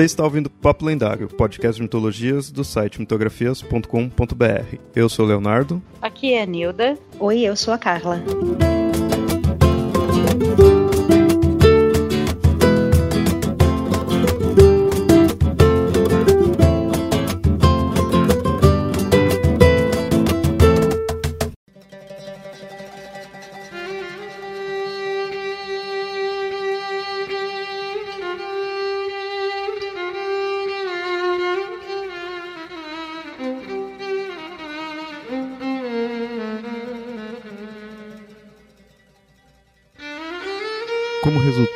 [0.00, 4.76] Você está ouvindo Papo Lendário, podcast de mitologias do site mitografias.com.br.
[4.96, 5.82] Eu sou o Leonardo.
[6.00, 6.98] Aqui é a Nilda.
[7.18, 8.24] Oi, eu sou a Carla.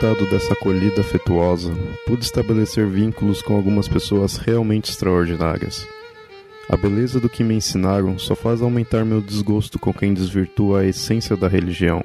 [0.05, 1.73] Resultado dessa acolhida afetuosa,
[2.07, 5.89] pude estabelecer vínculos com algumas pessoas realmente extraordinárias.
[6.69, 10.85] A beleza do que me ensinaram só faz aumentar meu desgosto com quem desvirtua a
[10.85, 12.05] essência da religião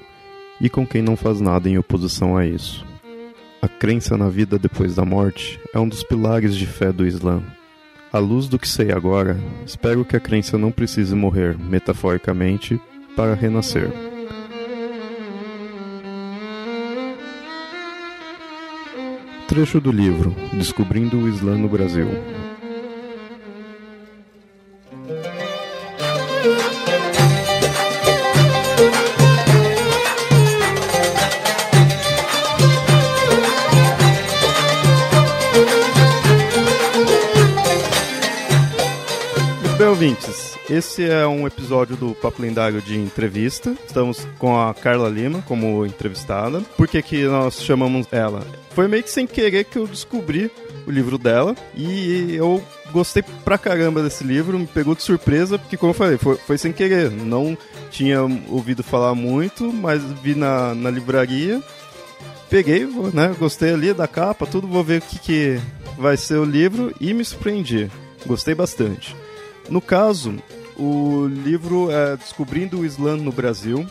[0.62, 2.86] e com quem não faz nada em oposição a isso.
[3.62, 7.44] A crença na vida depois da morte é um dos pilares de fé do Islã.
[8.14, 12.80] À luz do que sei agora, espero que a crença não precise morrer, metaforicamente,
[13.14, 13.92] para renascer.
[19.50, 22.06] Trecho do livro Descobrindo o Islã no Brasil.
[39.80, 40.39] Bem, ouvintes,
[40.70, 43.76] esse é um episódio do Papo Lendário de entrevista.
[43.88, 46.62] Estamos com a Carla Lima como entrevistada.
[46.78, 48.46] Por que, que nós chamamos ela?
[48.72, 50.52] Foi meio que sem querer que eu descobri
[50.86, 55.76] o livro dela e eu gostei pra caramba desse livro, me pegou de surpresa, porque
[55.76, 57.10] como eu falei, foi, foi sem querer.
[57.10, 57.58] Não
[57.90, 61.62] tinha ouvido falar muito, mas vi na, na livraria.
[62.48, 63.36] Peguei, né?
[63.40, 65.60] Gostei ali da capa, tudo, vou ver o que, que
[65.98, 67.90] vai ser o livro e me surpreendi.
[68.26, 69.16] Gostei bastante.
[69.70, 70.36] No caso,
[70.80, 73.86] o livro é Descobrindo o Islã no Brasil.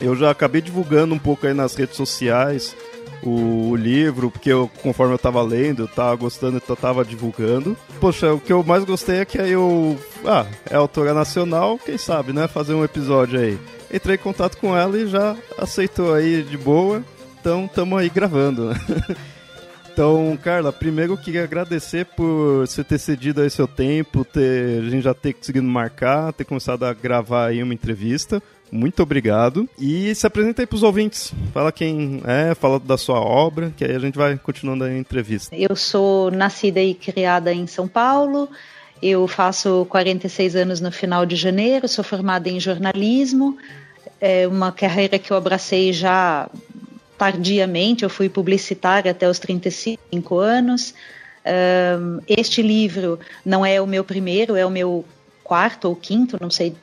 [0.00, 2.76] Eu já acabei divulgando um pouco aí nas redes sociais
[3.22, 7.04] o, o livro, porque eu, conforme eu tava lendo, eu tava gostando, então eu tava
[7.04, 7.76] divulgando.
[8.00, 9.98] Poxa, o que eu mais gostei é que aí eu.
[10.24, 12.46] Ah, é autora nacional, quem sabe, né?
[12.46, 13.58] Fazer um episódio aí.
[13.92, 17.02] Entrei em contato com ela e já aceitou aí de boa.
[17.40, 18.70] Então, tamo aí gravando.
[19.96, 24.90] Então, Carla, primeiro eu queria agradecer por você ter cedido aí seu tempo, ter, a
[24.90, 28.42] gente já ter conseguido marcar, ter começado a gravar aí uma entrevista.
[28.70, 29.66] Muito obrigado.
[29.78, 31.32] E se apresenta aí pros ouvintes.
[31.50, 35.56] Fala quem é, fala da sua obra, que aí a gente vai continuando a entrevista.
[35.56, 38.50] Eu sou nascida e criada em São Paulo.
[39.00, 43.56] Eu faço 46 anos no final de janeiro, sou formada em jornalismo.
[44.20, 46.50] É uma carreira que eu abracei já
[47.16, 50.94] tardiamente, eu fui publicitária até os 35 anos.
[51.46, 55.04] Um, este livro não é o meu primeiro, é o meu
[55.44, 56.74] quarto ou quinto, não sei,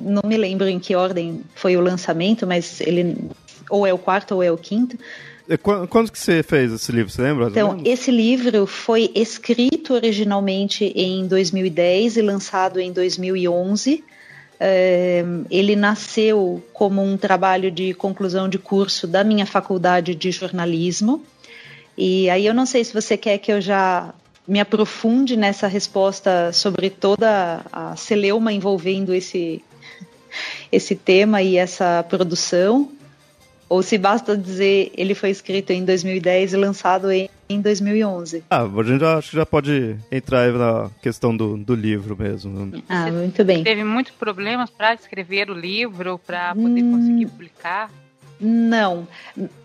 [0.00, 3.16] não me lembro em que ordem foi o lançamento, mas ele
[3.68, 4.96] ou é o quarto ou é o quinto.
[5.88, 7.46] Quando que você fez esse livro, você lembra?
[7.48, 14.02] Então, esse livro foi escrito originalmente em 2010 e lançado em 2011.
[15.50, 21.22] Ele nasceu como um trabalho de conclusão de curso da minha faculdade de jornalismo.
[21.96, 24.14] E aí eu não sei se você quer que eu já
[24.46, 29.62] me aprofunde nessa resposta sobre toda a celeuma envolvendo esse,
[30.70, 32.90] esse tema e essa produção,
[33.68, 38.44] ou se basta dizer ele foi escrito em 2010 e lançado em, em 2011.
[38.48, 42.82] Ah, a gente já, acho que já pode entrar na questão do, do livro mesmo.
[42.88, 43.64] Ah, muito bem.
[43.64, 46.92] Teve muitos problemas para escrever o livro, para poder hum...
[46.92, 47.90] conseguir publicar?
[48.38, 49.08] Não.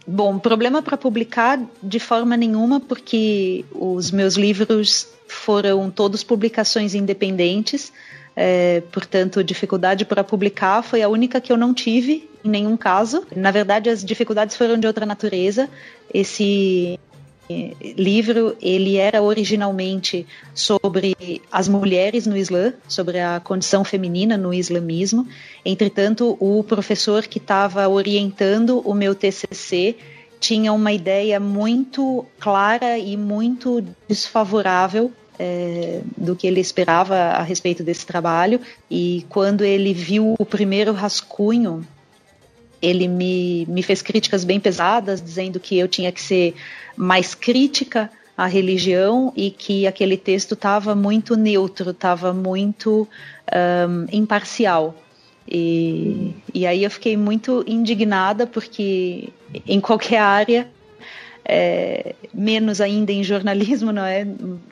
[0.07, 7.91] Bom, problema para publicar de forma nenhuma, porque os meus livros foram todos publicações independentes.
[8.33, 13.25] É, portanto, dificuldade para publicar foi a única que eu não tive em nenhum caso.
[13.35, 15.69] Na verdade, as dificuldades foram de outra natureza.
[16.13, 16.99] Esse
[17.97, 25.27] livro ele era originalmente sobre as mulheres no Islã, sobre a condição feminina no islamismo.
[25.65, 29.97] Entretanto, o professor que estava orientando o meu TCC
[30.39, 37.83] tinha uma ideia muito clara e muito desfavorável é, do que ele esperava a respeito
[37.83, 38.59] desse trabalho.
[38.89, 41.85] E quando ele viu o primeiro rascunho,
[42.81, 46.55] ele me, me fez críticas bem pesadas, dizendo que eu tinha que ser
[46.97, 53.07] mais crítica à religião e que aquele texto estava muito neutro, estava muito
[53.53, 54.95] um, imparcial.
[55.47, 59.29] E, e aí eu fiquei muito indignada porque
[59.67, 60.67] em qualquer área
[61.43, 64.25] é, menos ainda em jornalismo, não é?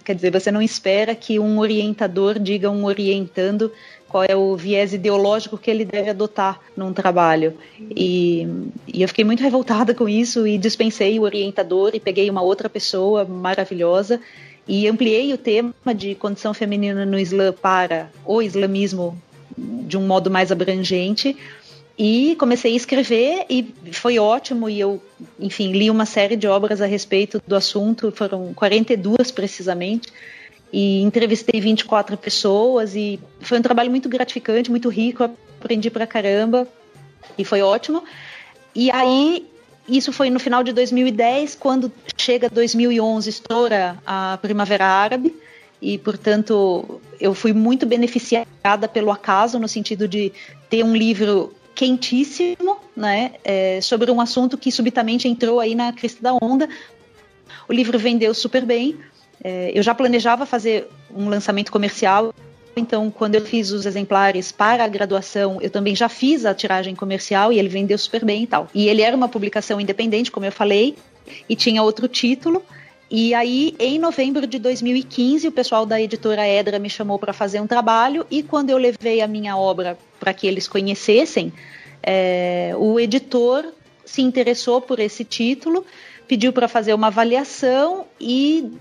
[0.04, 3.72] Quer dizer, você não espera que um orientador diga um orientando
[4.10, 7.54] qual é o viés ideológico que ele deve adotar num trabalho.
[7.96, 8.46] E,
[8.88, 12.68] e, eu fiquei muito revoltada com isso e dispensei o orientador e peguei uma outra
[12.68, 14.20] pessoa maravilhosa
[14.68, 19.18] e ampliei o tema de condição feminina no Islã para o islamismo
[19.58, 21.38] de um modo mais abrangente.
[21.98, 24.70] E comecei a escrever e foi ótimo.
[24.70, 25.02] E eu,
[25.40, 30.08] enfim, li uma série de obras a respeito do assunto, foram 42 precisamente
[30.72, 36.68] e entrevistei 24 pessoas e foi um trabalho muito gratificante, muito rico, aprendi pra caramba
[37.38, 38.04] e foi ótimo.
[38.76, 39.48] E aí
[39.88, 45.36] isso foi no final de 2010, quando chega 2011, estoura a Primavera Árabe
[45.82, 50.32] e, portanto, eu fui muito beneficiada pelo acaso no sentido de
[50.70, 56.22] ter um livro quentíssimo, né, é, sobre um assunto que subitamente entrou aí na crista
[56.22, 56.68] da onda.
[57.68, 58.98] O livro vendeu super bem.
[59.44, 62.34] É, eu já planejava fazer um lançamento comercial,
[62.76, 66.96] então quando eu fiz os exemplares para a graduação, eu também já fiz a tiragem
[66.96, 68.68] comercial e ele vendeu super bem e tal.
[68.74, 70.96] E ele era uma publicação independente, como eu falei,
[71.48, 72.64] e tinha outro título.
[73.12, 77.60] E aí, em novembro de 2015, o pessoal da editora Edra me chamou para fazer
[77.60, 81.52] um trabalho, e quando eu levei a minha obra para que eles conhecessem,
[82.04, 83.66] é, o editor
[84.06, 85.86] se interessou por esse título,
[86.28, 88.72] pediu para fazer uma avaliação e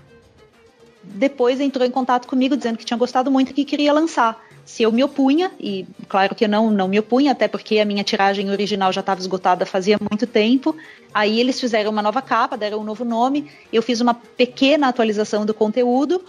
[1.03, 4.43] depois entrou em contato comigo dizendo que tinha gostado muito e que queria lançar.
[4.65, 7.85] Se eu me opunha, e claro que eu não, não me opunha, até porque a
[7.85, 10.75] minha tiragem original já estava esgotada fazia muito tempo.
[11.13, 15.45] Aí eles fizeram uma nova capa, deram um novo nome, eu fiz uma pequena atualização
[15.45, 16.23] do conteúdo,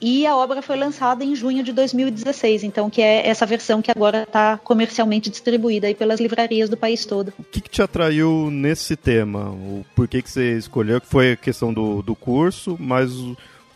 [0.00, 3.90] e a obra foi lançada em junho de 2016, então que é essa versão que
[3.90, 7.32] agora está comercialmente distribuída aí pelas livrarias do país todo.
[7.38, 9.50] O que, que te atraiu nesse tema?
[9.50, 11.00] O por que, que você escolheu?
[11.02, 13.10] Foi a questão do, do curso, mas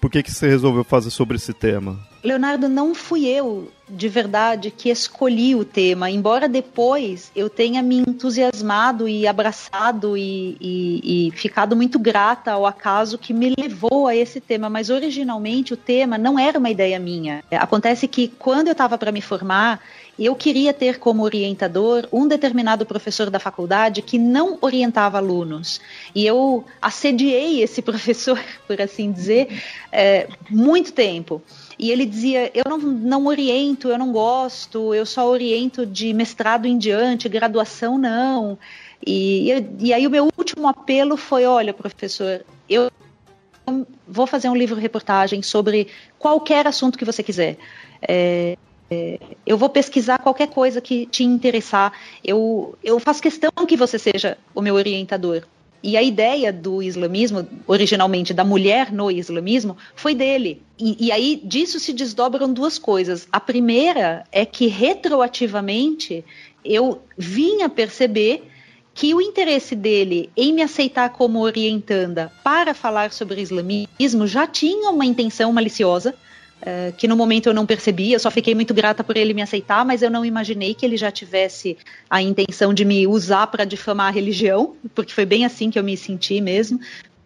[0.02, 1.96] por que, que você resolveu fazer sobre esse tema?
[2.24, 7.98] Leonardo, não fui eu de verdade que escolhi o tema, embora depois eu tenha me
[7.98, 14.16] entusiasmado e abraçado e, e, e, ficado muito grata ao acaso que me levou a
[14.16, 17.44] esse tema, mas originalmente o tema não era uma ideia minha.
[17.52, 19.80] Acontece que quando eu estava para me formar,
[20.18, 25.80] eu queria ter como orientador um determinado professor da faculdade que não orientava alunos.
[26.14, 29.48] E eu assediei esse professor, por assim dizer,
[29.90, 31.42] é, muito tempo.
[31.78, 36.66] E ele dizia: Eu não, não oriento, eu não gosto, eu só oriento de mestrado
[36.66, 38.58] em diante, graduação não.
[39.04, 39.48] E,
[39.80, 42.90] e aí o meu último apelo foi: Olha, professor, eu
[44.06, 45.88] vou fazer um livro-reportagem sobre
[46.18, 47.56] qualquer assunto que você quiser.
[48.06, 48.56] É,
[48.90, 51.92] é, eu vou pesquisar qualquer coisa que te interessar.
[52.24, 55.42] Eu, eu faço questão que você seja o meu orientador.
[55.82, 60.62] E a ideia do islamismo, originalmente da mulher no islamismo, foi dele.
[60.78, 63.26] E, e, aí disso se desdobram duas coisas.
[63.32, 66.24] A primeira é que retroativamente
[66.64, 68.44] eu vinha perceber
[68.94, 74.90] que o interesse dele em me aceitar como orientanda para falar sobre islamismo já tinha
[74.90, 76.14] uma intenção maliciosa
[76.62, 79.42] Uh, que no momento eu não percebi, eu só fiquei muito grata por ele me
[79.42, 81.76] aceitar, mas eu não imaginei que ele já tivesse
[82.08, 85.82] a intenção de me usar para difamar a religião, porque foi bem assim que eu
[85.82, 86.78] me senti mesmo.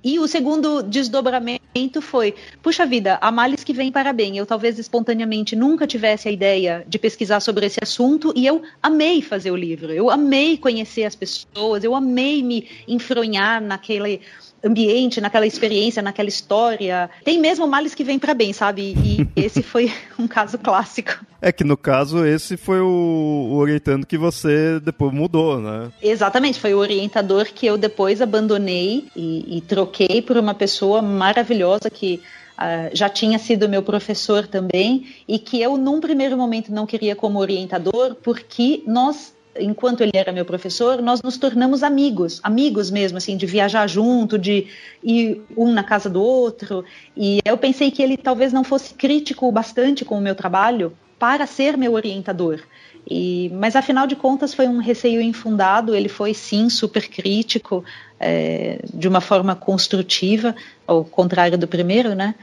[0.03, 4.37] E o segundo desdobramento foi: puxa vida, a males que vem para bem.
[4.39, 9.21] Eu talvez espontaneamente nunca tivesse a ideia de pesquisar sobre esse assunto e eu amei
[9.21, 9.93] fazer o livro.
[9.93, 14.21] Eu amei conhecer as pessoas, eu amei me enfronhar naquele
[14.65, 17.11] ambiente, naquela experiência, naquela história.
[17.25, 18.97] Tem mesmo males que vêm para bem, sabe?
[19.05, 21.25] E esse foi um caso clássico.
[21.41, 25.91] É que no caso esse foi o, orientando que você depois mudou, né?
[26.03, 31.91] Exatamente, foi o orientador que eu depois abandonei e, e troquei por uma pessoa maravilhosa
[31.91, 32.21] que
[32.57, 37.15] Uh, já tinha sido meu professor também e que eu num primeiro momento não queria
[37.15, 43.19] como orientador porque nós enquanto ele era meu professor, nós nos tornamos amigos, amigos mesmo,
[43.19, 44.67] assim, de viajar junto, de
[45.03, 46.85] ir um na casa do outro.
[47.17, 51.47] E eu pensei que ele talvez não fosse crítico bastante com o meu trabalho para
[51.47, 52.61] ser meu orientador.
[53.09, 55.95] E, mas afinal de contas foi um receio infundado.
[55.95, 57.85] Ele foi sim super crítico,
[58.19, 60.55] é, de uma forma construtiva,
[60.87, 62.35] ao contrário do primeiro, né?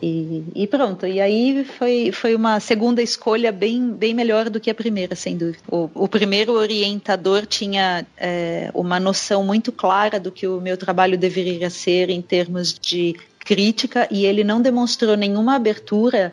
[0.00, 4.70] E, e, pronto, e aí foi, foi uma segunda escolha bem, bem melhor do que
[4.70, 5.58] a primeira, sem dúvida.
[5.68, 11.18] O, o primeiro orientador tinha é, uma noção muito clara do que o meu trabalho
[11.18, 16.32] deveria ser em termos de crítica, e ele não demonstrou nenhuma abertura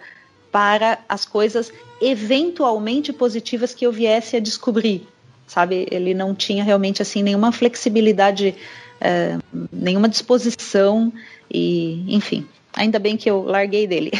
[0.51, 5.07] para as coisas eventualmente positivas que eu viesse a descobrir,
[5.47, 5.87] sabe?
[5.89, 8.55] Ele não tinha realmente assim nenhuma flexibilidade
[8.99, 9.37] é,
[9.71, 11.11] nenhuma disposição
[11.51, 12.45] e, enfim,
[12.77, 14.11] ainda bem que eu larguei dele.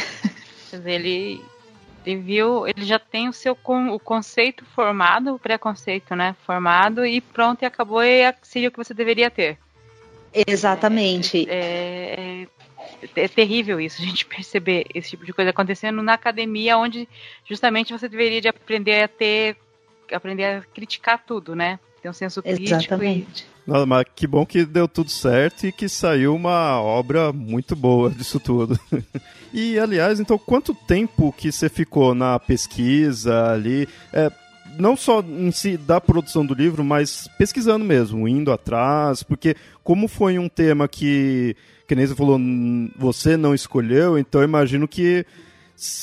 [0.84, 1.40] Ele,
[2.04, 7.20] ele viu, ele já tem o seu o conceito formado, o preconceito, né, formado e
[7.20, 9.56] pronto e acabou e seria o que você deveria ter.
[10.46, 11.48] Exatamente.
[11.48, 12.46] É,
[13.02, 17.08] é, é, terrível isso, a gente perceber esse tipo de coisa acontecendo na academia, onde
[17.48, 19.56] justamente você deveria de aprender a ter,
[20.12, 21.78] aprender a criticar tudo, né?
[22.02, 22.74] Ter um senso crítico.
[22.74, 23.46] Exatamente.
[23.66, 23.70] E...
[23.70, 28.08] Não, mas que bom que deu tudo certo e que saiu uma obra muito boa
[28.10, 28.78] disso tudo.
[29.52, 33.86] e, aliás, então, quanto tempo que você ficou na pesquisa ali?
[34.10, 34.32] É,
[34.78, 40.08] não só em si da produção do livro, mas pesquisando mesmo, indo atrás, porque como
[40.08, 42.38] foi um tema que, que nem você falou,
[42.96, 45.26] você não escolheu, então imagino que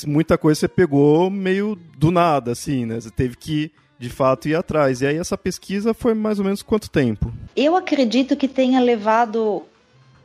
[0.06, 3.00] muita coisa você pegou meio do nada, assim, né?
[3.00, 5.00] Você teve que de fato ir atrás.
[5.00, 7.32] E aí essa pesquisa foi mais ou menos quanto tempo?
[7.54, 9.62] Eu acredito que tenha levado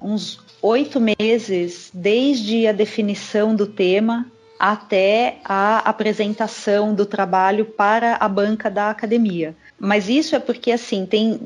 [0.02, 4.26] uns oito meses desde a definição do tema
[4.60, 9.56] até a apresentação do trabalho para a banca da academia.
[9.80, 11.40] Mas isso é porque, assim, tem.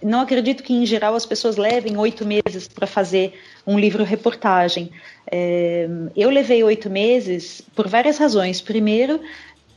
[0.00, 3.34] Não acredito que, em geral, as pessoas levem oito meses para fazer
[3.66, 4.92] um livro-reportagem.
[5.28, 8.60] É, eu levei oito meses por várias razões.
[8.60, 9.20] Primeiro,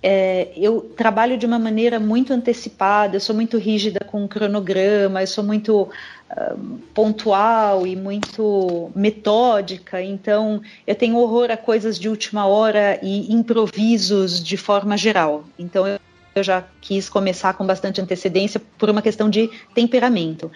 [0.07, 5.23] é, eu trabalho de uma maneira muito antecipada, eu sou muito rígida com o cronograma,
[5.23, 12.07] eu sou muito uh, pontual e muito metódica, então eu tenho horror a coisas de
[12.07, 15.43] última hora e improvisos de forma geral.
[15.57, 15.97] Então eu
[16.35, 20.51] eu já quis começar com bastante antecedência por uma questão de temperamento.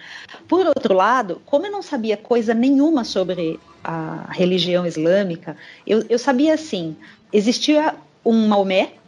[0.46, 6.18] Por outro lado, como eu não sabia coisa nenhuma sobre a religião islâmica, eu, eu
[6.18, 6.94] sabia assim:
[7.32, 8.99] existia um Maomé,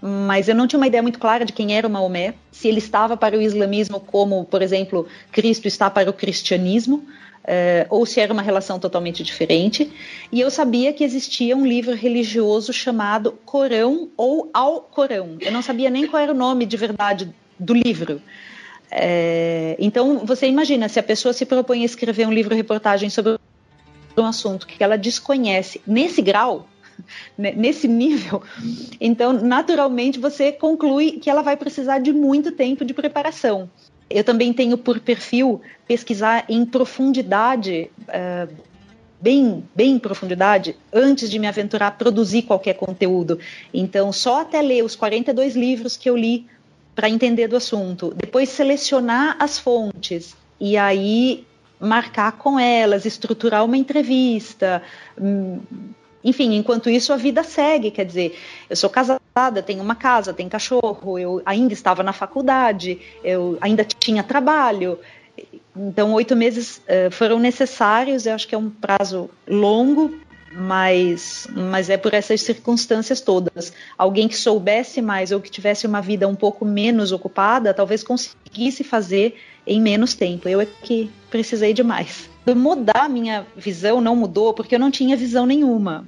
[0.00, 2.78] mas eu não tinha uma ideia muito clara de quem era o Maomé, se ele
[2.78, 6.96] estava para o islamismo como, por exemplo, Cristo está para o cristianismo,
[7.48, 9.90] uh, ou se era uma relação totalmente diferente.
[10.30, 15.36] E eu sabia que existia um livro religioso chamado Corão ou Ao Corão.
[15.40, 18.20] Eu não sabia nem qual era o nome de verdade do livro.
[18.90, 23.38] É, então, você imagina, se a pessoa se propõe a escrever um livro-reportagem sobre
[24.16, 26.66] um assunto que ela desconhece nesse grau,
[27.36, 28.42] nesse nível,
[29.00, 33.68] então naturalmente você conclui que ela vai precisar de muito tempo de preparação.
[34.10, 38.54] Eu também tenho por perfil pesquisar em profundidade, uh,
[39.20, 43.38] bem, bem em profundidade, antes de me aventurar a produzir qualquer conteúdo.
[43.72, 46.46] Então, só até ler os 42 livros que eu li
[46.94, 51.46] para entender do assunto, depois selecionar as fontes e aí
[51.78, 54.82] marcar com elas, estruturar uma entrevista,
[55.20, 55.60] hum,
[56.22, 60.50] enfim, enquanto isso a vida segue, quer dizer, eu sou casada, tenho uma casa, tenho
[60.50, 64.98] cachorro, eu ainda estava na faculdade, eu ainda tinha trabalho.
[65.76, 70.12] Então, oito meses uh, foram necessários, eu acho que é um prazo longo,
[70.52, 73.72] mas, mas é por essas circunstâncias todas.
[73.96, 78.82] Alguém que soubesse mais ou que tivesse uma vida um pouco menos ocupada, talvez conseguisse
[78.82, 79.36] fazer
[79.68, 80.48] em menos tempo.
[80.48, 85.46] Eu é que precisei demais mudar minha visão não mudou porque eu não tinha visão
[85.46, 86.06] nenhuma.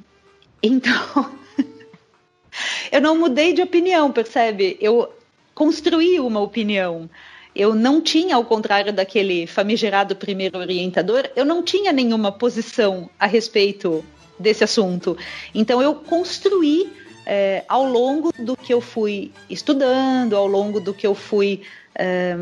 [0.62, 1.30] Então,
[2.92, 4.76] eu não mudei de opinião, percebe?
[4.80, 5.12] Eu
[5.54, 7.08] construí uma opinião.
[7.54, 13.26] Eu não tinha, ao contrário daquele famigerado primeiro orientador, eu não tinha nenhuma posição a
[13.26, 14.04] respeito
[14.38, 15.16] desse assunto.
[15.54, 16.92] Então, eu construí
[17.26, 21.62] é, ao longo do que eu fui estudando, ao longo do que eu fui
[21.94, 22.36] é,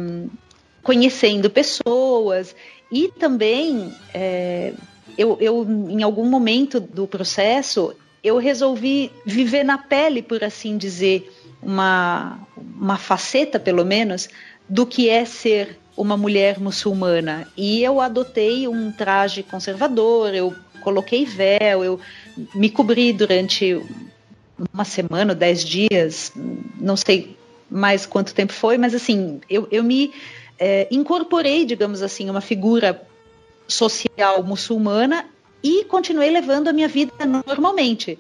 [0.89, 2.57] conhecendo pessoas
[2.91, 4.73] e também, é,
[5.19, 11.31] eu, eu, em algum momento do processo, eu resolvi viver na pele, por assim dizer,
[11.63, 14.31] uma, uma faceta, pelo menos,
[14.67, 17.47] do que é ser uma mulher muçulmana.
[17.55, 22.01] E eu adotei um traje conservador, eu coloquei véu, eu
[22.55, 23.79] me cobri durante
[24.73, 26.33] uma semana, dez dias,
[26.81, 27.37] não sei
[27.71, 30.11] mais quanto tempo foi, mas assim, eu, eu me
[30.59, 33.01] é, incorporei, digamos assim, uma figura
[33.67, 35.27] social muçulmana
[35.63, 38.19] e continuei levando a minha vida normalmente,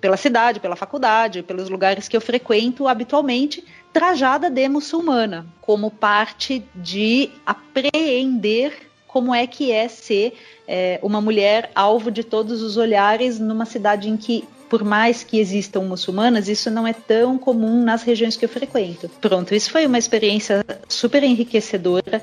[0.00, 6.64] pela cidade, pela faculdade, pelos lugares que eu frequento habitualmente, trajada de muçulmana, como parte
[6.74, 13.40] de apreender como é que é ser é, uma mulher alvo de todos os olhares
[13.40, 18.04] numa cidade em que por mais que existam muçulmanas, isso não é tão comum nas
[18.04, 19.10] regiões que eu frequento.
[19.20, 22.22] Pronto, isso foi uma experiência super enriquecedora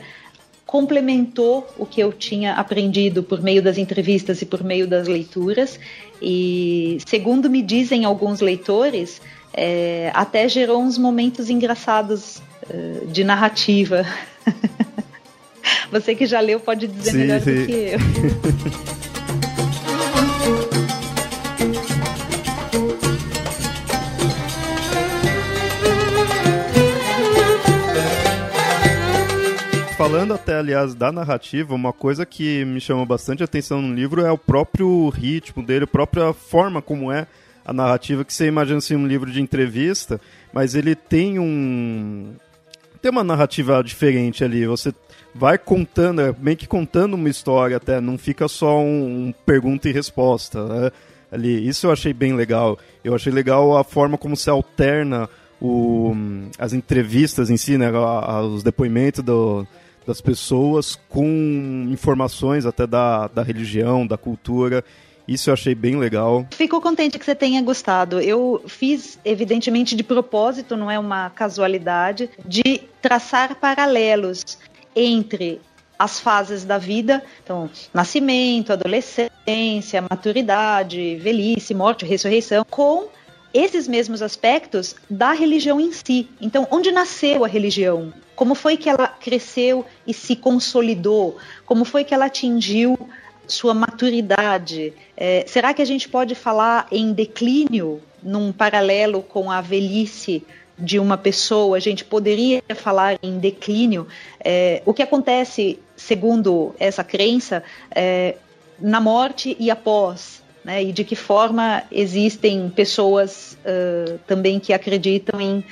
[0.68, 5.80] complementou o que eu tinha aprendido por meio das entrevistas e por meio das leituras.
[6.22, 9.22] E, segundo me dizem alguns leitores,
[9.54, 14.06] é, até gerou uns momentos engraçados uh, de narrativa.
[15.89, 17.62] Você que já leu pode dizer sim, melhor sim.
[17.62, 19.08] do que eu.
[29.98, 34.32] falando até, aliás, da narrativa, uma coisa que me chamou bastante atenção no livro é
[34.32, 37.25] o próprio ritmo dele, a própria forma como é
[37.66, 40.22] a narrativa, que você imagina assim um livro de entrevista,
[40.54, 42.32] mas ele tem um
[43.01, 44.68] tem uma narrativa diferente ali.
[44.68, 44.94] Você
[45.34, 49.89] vai contando, é meio que contando uma história até, não fica só um, um pergunta
[49.89, 50.63] e resposta.
[50.63, 50.92] Né?
[51.32, 52.77] Ali, isso eu achei bem legal.
[53.04, 55.27] Eu achei legal a forma como se alterna
[55.60, 56.13] o,
[56.60, 59.68] as entrevistas em si, né, os depoimentos do,
[60.08, 64.84] das pessoas com informações até da, da religião, da cultura.
[65.28, 66.48] Isso eu achei bem legal.
[66.52, 68.22] Fico contente que você tenha gostado.
[68.22, 74.58] Eu fiz, evidentemente, de propósito, não é uma casualidade, de traçar paralelos
[74.96, 75.60] entre
[76.00, 83.08] as fases da vida, então, nascimento, adolescência, maturidade, velhice, morte, ressurreição, com
[83.54, 86.30] esses mesmos aspectos da religião em si.
[86.39, 88.13] Então, onde nasceu a religião?
[88.36, 91.38] Como foi que ela cresceu e se consolidou?
[91.66, 92.98] Como foi que ela atingiu
[93.48, 94.94] sua maturidade?
[95.16, 100.46] É, será que a gente pode falar em declínio, num paralelo com a velhice
[100.77, 101.77] de uma pessoa?
[101.77, 104.08] A gente poderia falar em declínio?
[104.39, 108.36] É, o que acontece, segundo essa crença, é,
[108.80, 110.44] na morte e após?
[110.68, 115.64] Né, e de que forma existem pessoas uh, também que acreditam em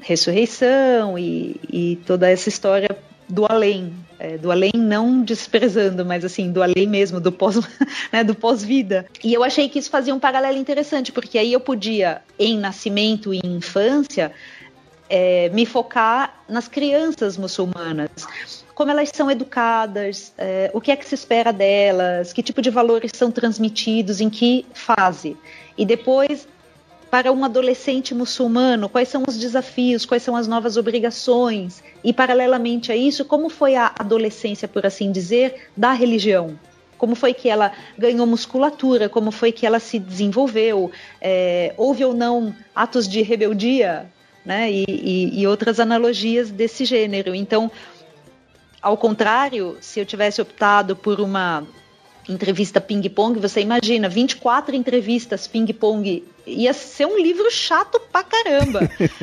[0.00, 2.88] ressurreição e, e toda essa história
[3.28, 7.60] do além, é, do além não desprezando, mas assim, do além mesmo, do pós,
[8.10, 9.04] né, do pós-vida.
[9.22, 13.34] E eu achei que isso fazia um paralelo interessante, porque aí eu podia, em nascimento
[13.34, 14.32] e infância,
[15.06, 18.08] é, me focar nas crianças muçulmanas,
[18.74, 22.70] como elas são educadas, é, o que é que se espera delas, que tipo de
[22.70, 25.36] valores são transmitidos, em que fase.
[25.78, 26.48] E depois,
[27.10, 32.90] para um adolescente muçulmano, quais são os desafios, quais são as novas obrigações, e paralelamente
[32.90, 36.58] a isso, como foi a adolescência, por assim dizer, da religião.
[36.98, 39.08] Como foi que ela ganhou musculatura?
[39.08, 40.90] Como foi que ela se desenvolveu?
[41.20, 44.10] É, houve ou não atos de rebeldia
[44.44, 47.34] né, e, e, e outras analogias desse gênero.
[47.34, 47.70] Então,
[48.84, 51.64] ao contrário, se eu tivesse optado por uma
[52.28, 58.80] entrevista ping-pong, você imagina, 24 entrevistas ping-pong, ia ser um livro chato pra caramba.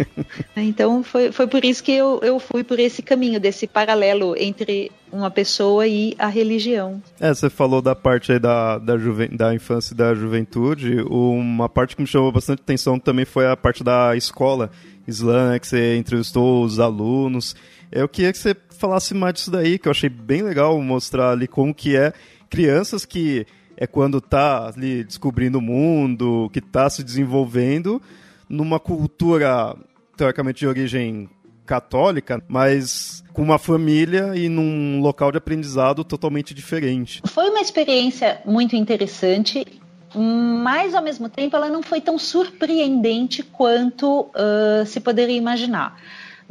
[0.57, 4.91] então foi, foi por isso que eu, eu fui por esse caminho, desse paralelo entre
[5.11, 7.01] uma pessoa e a religião.
[7.19, 11.69] É, você falou da parte aí da, da, juven, da infância e da juventude, uma
[11.69, 14.71] parte que me chamou bastante atenção também foi a parte da escola
[15.07, 17.55] Islã, né, que você entrevistou os alunos.
[17.91, 21.47] Eu queria que você falasse mais disso daí, que eu achei bem legal mostrar ali
[21.47, 22.13] como que é
[22.49, 28.01] crianças que é quando tá ali descobrindo o mundo, que tá se desenvolvendo
[28.47, 29.75] numa cultura
[30.15, 31.29] teoricamente de origem
[31.65, 37.21] católica, mas com uma família e num local de aprendizado totalmente diferente.
[37.25, 39.65] Foi uma experiência muito interessante
[40.13, 45.97] mas ao mesmo tempo ela não foi tão surpreendente quanto uh, se poderia imaginar.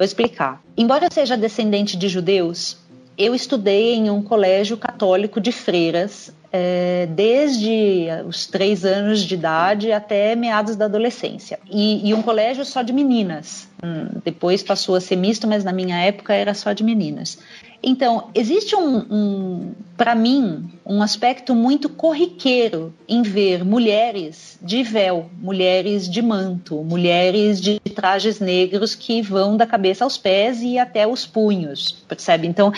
[0.01, 0.63] Vou explicar.
[0.79, 2.79] Embora eu seja descendente de judeus,
[3.19, 9.93] eu estudei em um colégio católico de freiras é, desde os três anos de idade
[9.93, 11.59] até meados da adolescência.
[11.71, 13.69] E, e um colégio só de meninas.
[13.83, 17.39] Hum, depois passou a ser misto, mas na minha época era só de meninas.
[17.83, 25.31] Então, existe um, um para mim, um aspecto muito corriqueiro em ver mulheres de véu,
[25.41, 31.07] mulheres de manto, mulheres de trajes negros que vão da cabeça aos pés e até
[31.07, 32.47] os punhos, percebe?
[32.47, 32.71] Então,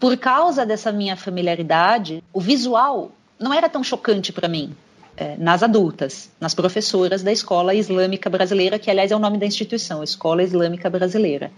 [0.00, 4.74] por causa dessa minha familiaridade, o visual não era tão chocante para mim.
[5.16, 9.44] É, nas adultas, nas professoras da Escola Islâmica Brasileira, que aliás é o nome da
[9.44, 11.52] instituição, Escola Islâmica Brasileira.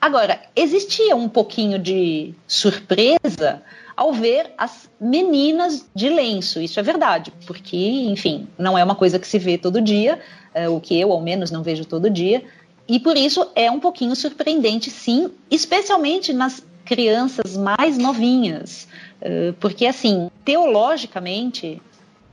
[0.00, 3.60] Agora, existia um pouquinho de surpresa
[3.96, 6.60] ao ver as meninas de lenço.
[6.60, 10.20] Isso é verdade, porque, enfim, não é uma coisa que se vê todo dia,
[10.54, 12.44] é, o que eu, ao menos, não vejo todo dia.
[12.86, 18.88] E por isso é um pouquinho surpreendente, sim, especialmente nas crianças mais novinhas.
[19.20, 21.80] Eh, porque, assim, teologicamente,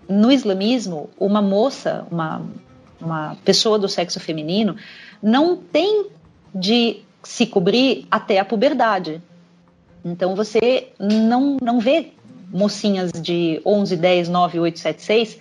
[0.08, 2.42] no islamismo, uma moça, uma,
[3.00, 4.76] uma pessoa do sexo feminino,
[5.22, 6.08] não tem
[6.54, 9.22] de se cobrir até a puberdade.
[10.04, 12.12] Então, você não, não vê
[12.52, 15.40] mocinhas de 11, 10, 9, 8, 7, 6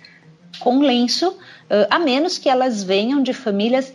[0.59, 1.35] com lenço,
[1.69, 3.93] eh, a menos que elas venham de famílias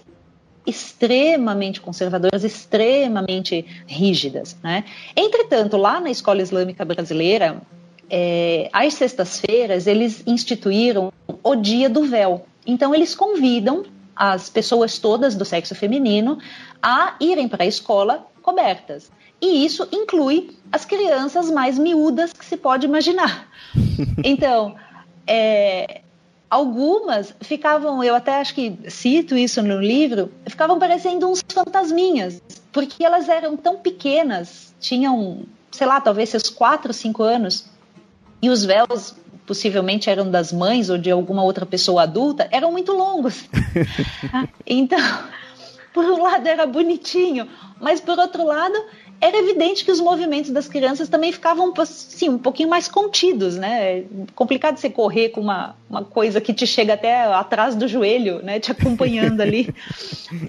[0.67, 4.57] extremamente conservadoras, extremamente rígidas.
[4.63, 4.85] Né?
[5.17, 7.61] Entretanto, lá na escola islâmica brasileira,
[8.09, 12.47] é, às sextas-feiras, eles instituíram o Dia do Véu.
[12.67, 13.85] Então, eles convidam
[14.17, 16.39] as pessoas todas do sexo feminino
[16.83, 19.11] a irem para a escola cobertas.
[19.41, 23.49] E isso inclui as crianças mais miúdas que se pode imaginar.
[24.25, 24.77] Então,
[25.27, 26.01] é,
[26.51, 32.41] algumas ficavam, eu até acho que cito isso no livro, ficavam parecendo uns fantasminhas,
[32.73, 37.67] porque elas eram tão pequenas, tinham, sei lá, talvez seus quatro, cinco anos,
[38.41, 39.15] e os véus
[39.47, 43.45] possivelmente eram das mães ou de alguma outra pessoa adulta, eram muito longos.
[44.67, 44.99] então,
[45.93, 47.49] por um lado era bonitinho,
[47.81, 48.75] mas por outro lado
[49.21, 53.99] era evidente que os movimentos das crianças também ficavam assim, um pouquinho mais contidos, né?
[53.99, 58.43] É complicado você correr com uma, uma coisa que te chega até atrás do joelho,
[58.43, 58.61] né?
[58.61, 59.73] Te acompanhando ali.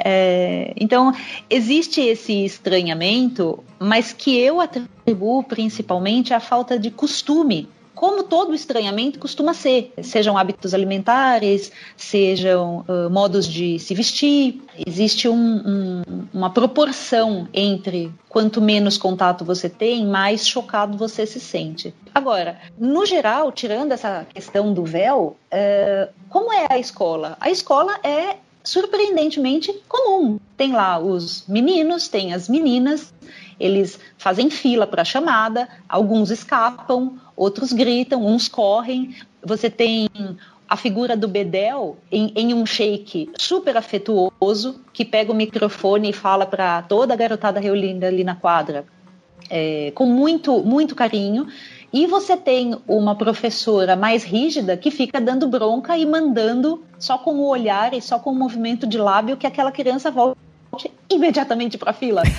[0.03, 1.13] É, então,
[1.49, 9.17] existe esse estranhamento, mas que eu atribuo principalmente à falta de costume como todo estranhamento
[9.17, 14.61] costuma ser, sejam hábitos alimentares, sejam uh, modos de se vestir.
[14.85, 16.01] Existe um, um,
[16.33, 21.95] uma proporção entre quanto menos contato você tem, mais chocado você se sente.
[22.13, 27.37] Agora, no geral, tirando essa questão do véu, uh, como é a escola?
[27.39, 30.39] A escola é surpreendentemente comum.
[30.57, 33.13] Tem lá os meninos, tem as meninas,
[33.59, 39.15] eles fazem fila para a chamada, alguns escapam, outros gritam, uns correm.
[39.43, 40.09] Você tem
[40.67, 46.13] a figura do Bedel em, em, um shake super afetuoso que pega o microfone e
[46.13, 48.85] fala para toda a garotada reunida ali na quadra
[49.49, 51.47] é, com muito muito carinho
[51.93, 57.35] e você tem uma professora mais rígida que fica dando bronca e mandando só com
[57.35, 60.39] o olhar e só com o movimento de lábio que aquela criança volte
[61.09, 62.23] imediatamente para a fila.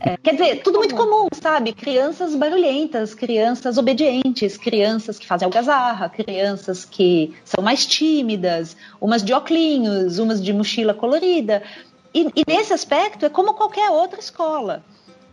[0.00, 1.72] É, quer dizer, tudo muito comum, sabe?
[1.72, 9.34] Crianças barulhentas, crianças obedientes, crianças que fazem algazarra, crianças que são mais tímidas, umas de
[9.34, 11.64] oclinhos, umas de mochila colorida.
[12.14, 14.84] E, e nesse aspecto é como qualquer outra escola.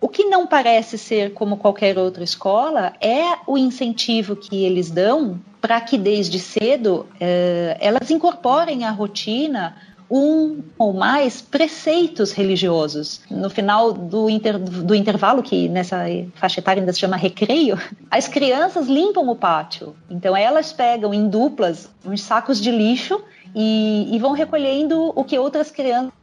[0.02, 5.40] O que não parece ser como qualquer outra escola é o incentivo que eles dão
[5.62, 9.76] para que desde cedo é, elas incorporem à rotina
[10.16, 13.22] um ou mais preceitos religiosos.
[13.30, 17.78] No final do, inter, do intervalo, que nessa faixa etária ainda se chama recreio,
[18.10, 19.94] as crianças limpam o pátio.
[20.10, 23.22] Então elas pegam em duplas uns sacos de lixo
[23.54, 26.14] e, e vão recolhendo o que outras crianças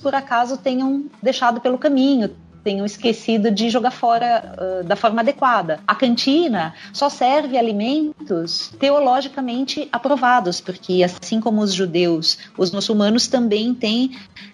[0.00, 2.30] por acaso tenham deixado pelo caminho,
[2.62, 5.80] tenham esquecido de jogar fora uh, da forma adequada.
[5.86, 13.74] A cantina só serve alimentos teologicamente aprovados, porque assim como os judeus, os muçulmanos também
[13.74, 14.12] têm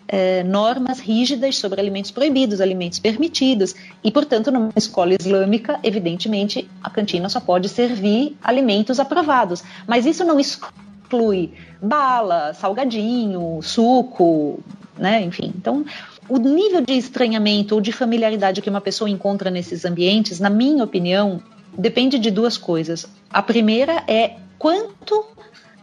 [0.08, 6.88] eh, normas rígidas sobre alimentos proibidos, alimentos permitidos, e portanto, numa escola islâmica, evidentemente, a
[6.88, 9.64] cantina só pode servir alimentos aprovados.
[9.86, 14.60] Mas isso não exclui bala, salgadinho, suco,
[14.96, 15.22] né?
[15.22, 15.84] Enfim, então
[16.28, 20.84] o nível de estranhamento ou de familiaridade que uma pessoa encontra nesses ambientes, na minha
[20.84, 21.42] opinião,
[21.76, 23.06] depende de duas coisas.
[23.30, 25.24] A primeira é quanto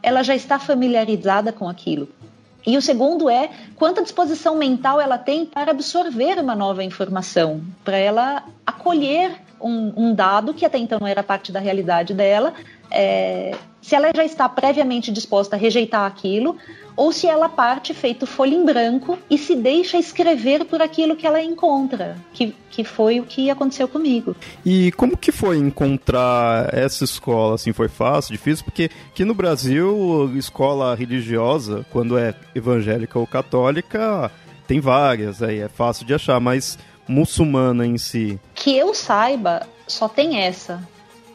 [0.02, 2.10] ela já está familiarizada com aquilo.
[2.66, 7.98] E o segundo é quanta disposição mental ela tem para absorver uma nova informação, para
[7.98, 12.54] ela acolher um, um, dado que até então não era parte da realidade dela.
[12.92, 16.58] É, se ela já está previamente disposta a rejeitar aquilo,
[16.96, 21.26] ou se ela parte feito folha em branco e se deixa escrever por aquilo que
[21.26, 24.36] ela encontra, que, que foi o que aconteceu comigo.
[24.66, 27.56] E como que foi encontrar essa escola?
[27.56, 28.64] Assim, foi fácil, difícil?
[28.64, 34.32] Porque aqui no Brasil, escola religiosa, quando é evangélica ou católica,
[34.68, 38.40] tem várias, aí é fácil de achar, mas muçulmana em si.
[38.56, 40.82] Que eu saiba, só tem essa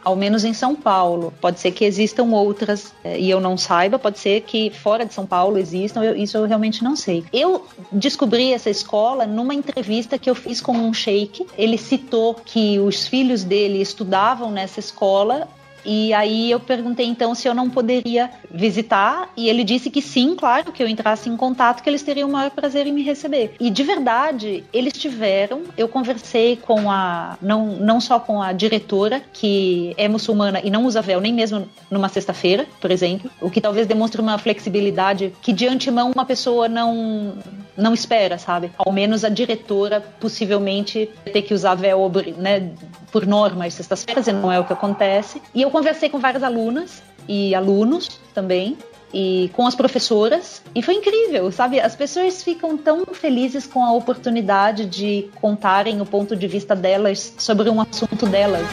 [0.04, 1.32] ao menos em São Paulo.
[1.40, 5.12] Pode ser que existam outras eh, e eu não saiba, pode ser que fora de
[5.12, 7.24] São Paulo existam, eu, isso eu realmente não sei.
[7.32, 11.46] Eu descobri essa escola numa entrevista que eu fiz com um sheik.
[11.56, 15.48] Ele citou que os filhos dele estudavam nessa escola
[15.88, 20.36] e aí eu perguntei então se eu não poderia visitar, e ele disse que sim,
[20.36, 23.54] claro, que eu entrasse em contato, que eles teriam o maior prazer em me receber.
[23.58, 25.62] E de verdade, eles tiveram.
[25.78, 27.38] Eu conversei com a.
[27.40, 31.66] Não, não só com a diretora, que é muçulmana e não usa véu, nem mesmo
[31.90, 36.68] numa sexta-feira, por exemplo, o que talvez demonstre uma flexibilidade que de antemão uma pessoa
[36.68, 37.32] não,
[37.78, 38.72] não espera, sabe?
[38.76, 42.72] Ao menos a diretora possivelmente ter que usar véu, né,
[43.12, 45.40] por norma às sextas-feiras, e não é o que acontece.
[45.54, 48.76] E eu conversei com várias alunas e alunos também.
[49.12, 51.80] e com as professoras e foi incrível, sabe?
[51.80, 57.34] As pessoas ficam tão felizes com a oportunidade de contarem o ponto de vista delas
[57.38, 58.66] sobre um assunto delas.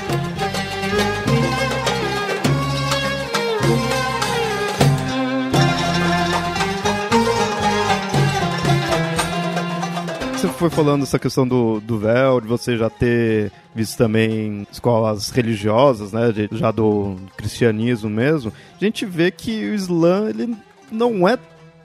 [10.56, 16.12] Foi falando essa questão do, do véu, de você já ter visto também escolas religiosas,
[16.12, 18.52] né, de, já do cristianismo mesmo.
[18.80, 20.56] A gente vê que o Islã ele
[20.92, 21.38] não é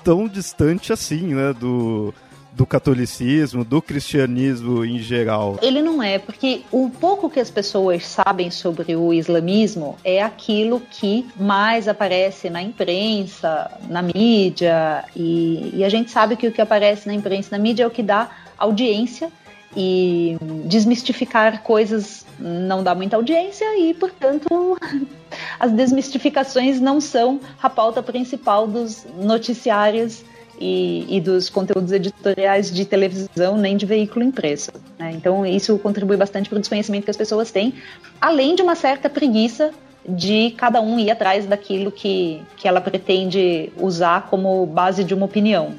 [0.04, 2.14] tão distante assim, né, do
[2.60, 5.58] do catolicismo, do cristianismo em geral?
[5.62, 10.78] Ele não é, porque o pouco que as pessoas sabem sobre o islamismo é aquilo
[10.78, 16.60] que mais aparece na imprensa, na mídia, e, e a gente sabe que o que
[16.60, 19.32] aparece na imprensa na mídia é o que dá audiência
[19.74, 24.76] e desmistificar coisas não dá muita audiência e, portanto,
[25.58, 30.22] as desmistificações não são a pauta principal dos noticiários
[30.60, 34.70] e, e, dos conteúdos editoriais de televisão nem de veículo impresso.
[34.98, 35.12] Né?
[35.12, 37.74] Então, isso contribui bastante para o desconhecimento que as pessoas têm,
[38.20, 39.72] além de uma certa preguiça
[40.06, 45.26] de cada um ir atrás daquilo que, que ela pretende usar como base de uma
[45.26, 45.74] opinião.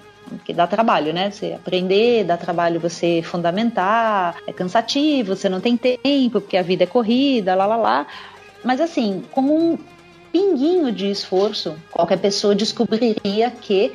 [0.46, 1.30] Que dá trabalho, né?
[1.30, 6.86] Você aprender, dá trabalho você fundamentar, é cansativo, você não tem tempo, porque a vida
[6.86, 8.08] é corrida, lá lá lá.
[8.64, 9.78] Mas assim, com um
[10.32, 13.92] pinguinho de esforço, qualquer pessoa descobriria que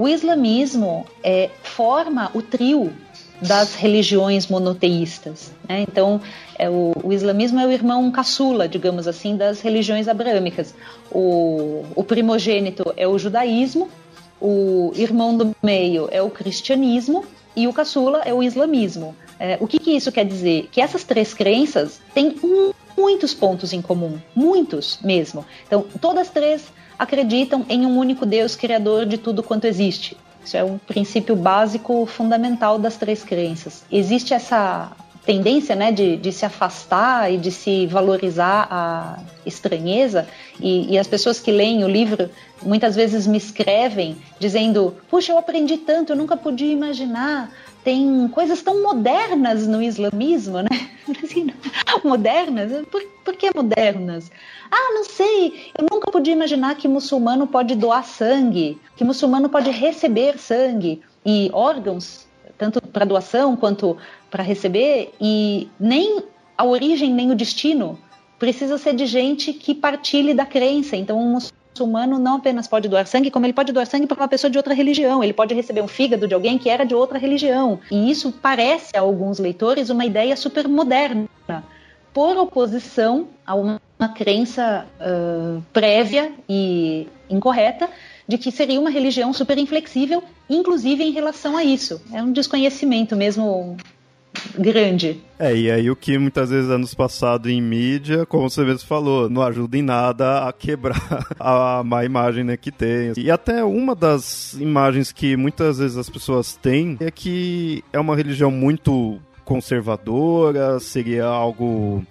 [0.00, 2.90] o islamismo é, forma o trio
[3.38, 5.52] das religiões monoteístas.
[5.68, 5.82] Né?
[5.82, 6.22] Então,
[6.58, 10.74] é o, o, islamismo é o irmão caçula, digamos assim, das religiões abrâmicas.
[11.12, 13.90] O, o primogênito é o judaísmo,
[14.40, 19.14] o irmão do meio é o cristianismo e o caçula é o islamismo.
[19.38, 20.70] É, o que, que isso quer dizer?
[20.72, 22.34] Que essas três crenças têm
[23.00, 25.44] muitos pontos em comum, muitos mesmo.
[25.66, 30.16] Então, todas três acreditam em um único Deus criador de tudo quanto existe.
[30.44, 33.84] Isso é um princípio básico fundamental das três crenças.
[33.90, 34.92] Existe essa
[35.24, 40.26] tendência né, de, de se afastar e de se valorizar a estranheza,
[40.58, 42.28] e, e, as pessoas que leem o livro
[42.62, 47.50] muitas vezes me escrevem dizendo: Puxa, eu aprendi tanto, eu nunca podia imaginar.
[47.82, 50.68] Tem coisas tão modernas no islamismo, né?
[51.22, 51.48] Assim,
[52.04, 52.86] modernas?
[52.88, 54.30] Por, por que modernas?
[54.70, 59.70] Ah, não sei, eu nunca podia imaginar que muçulmano pode doar sangue, que muçulmano pode
[59.70, 63.96] receber sangue e órgãos, tanto para doação quanto
[64.30, 66.22] para receber, e nem
[66.56, 67.98] a origem nem o destino
[68.38, 70.96] precisa ser de gente que partilhe da crença.
[70.96, 71.38] Então, um
[71.72, 74.58] muçulmano não apenas pode doar sangue, como ele pode doar sangue para uma pessoa de
[74.58, 75.22] outra religião.
[75.22, 77.80] Ele pode receber um fígado de alguém que era de outra religião.
[77.90, 81.28] E isso parece a alguns leitores uma ideia super moderna
[82.12, 87.88] por oposição a uma, uma crença uh, prévia e incorreta
[88.26, 92.00] de que seria uma religião super inflexível, inclusive em relação a isso.
[92.12, 93.76] É um desconhecimento mesmo
[94.58, 95.20] grande.
[95.38, 99.28] É, e aí o que muitas vezes anos passados em mídia, como você mesmo falou,
[99.28, 101.00] não ajuda em nada a quebrar
[101.38, 103.12] a má imagem né, que tem.
[103.16, 108.16] E até uma das imagens que muitas vezes as pessoas têm é que é uma
[108.16, 112.04] religião muito conservadora, seria algo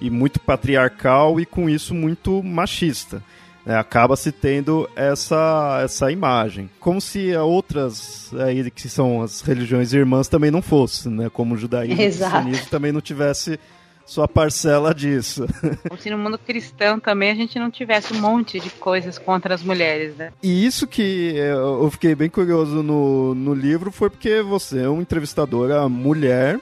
[0.00, 3.22] e muito patriarcal e com isso muito machista.
[3.68, 6.70] É, acaba se tendo essa, essa imagem.
[6.80, 11.28] Como se outras aí, que são as religiões irmãs também não fossem, né?
[11.28, 13.60] Como o judaísmo e o também não tivesse
[14.06, 15.46] sua parcela disso.
[15.86, 19.54] Como se no mundo cristão também a gente não tivesse um monte de coisas contra
[19.54, 20.32] as mulheres, né?
[20.42, 25.02] E isso que eu fiquei bem curioso no, no livro foi porque você é uma
[25.02, 26.58] entrevistadora mulher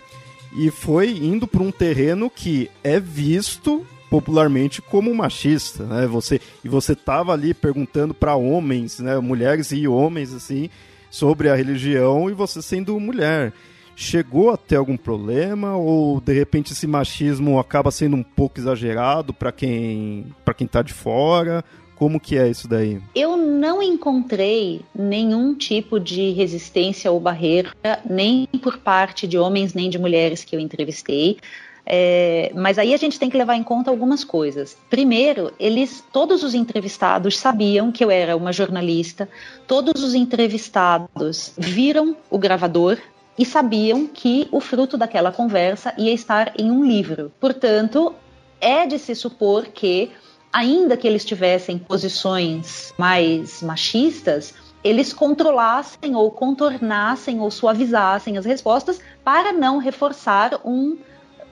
[0.58, 6.06] e foi indo para um terreno que é visto popularmente como machista, né?
[6.06, 10.70] Você e você tava ali perguntando para homens, né, mulheres e homens assim,
[11.10, 13.52] sobre a religião e você sendo mulher.
[13.98, 19.32] Chegou a ter algum problema ou de repente esse machismo acaba sendo um pouco exagerado
[19.32, 21.64] para quem para quem tá de fora?
[21.96, 23.00] Como que é isso daí?
[23.14, 27.72] Eu não encontrei nenhum tipo de resistência ou barreira,
[28.08, 31.38] nem por parte de homens nem de mulheres que eu entrevistei.
[31.88, 34.76] É, mas aí a gente tem que levar em conta algumas coisas.
[34.90, 39.28] Primeiro, eles, todos os entrevistados sabiam que eu era uma jornalista,
[39.68, 42.98] todos os entrevistados viram o gravador
[43.38, 47.30] e sabiam que o fruto daquela conversa ia estar em um livro.
[47.38, 48.14] Portanto,
[48.60, 50.10] é de se supor que
[50.52, 59.00] ainda que eles tivessem posições mais machistas, eles controlassem ou contornassem ou suavizassem as respostas
[59.22, 60.96] para não reforçar um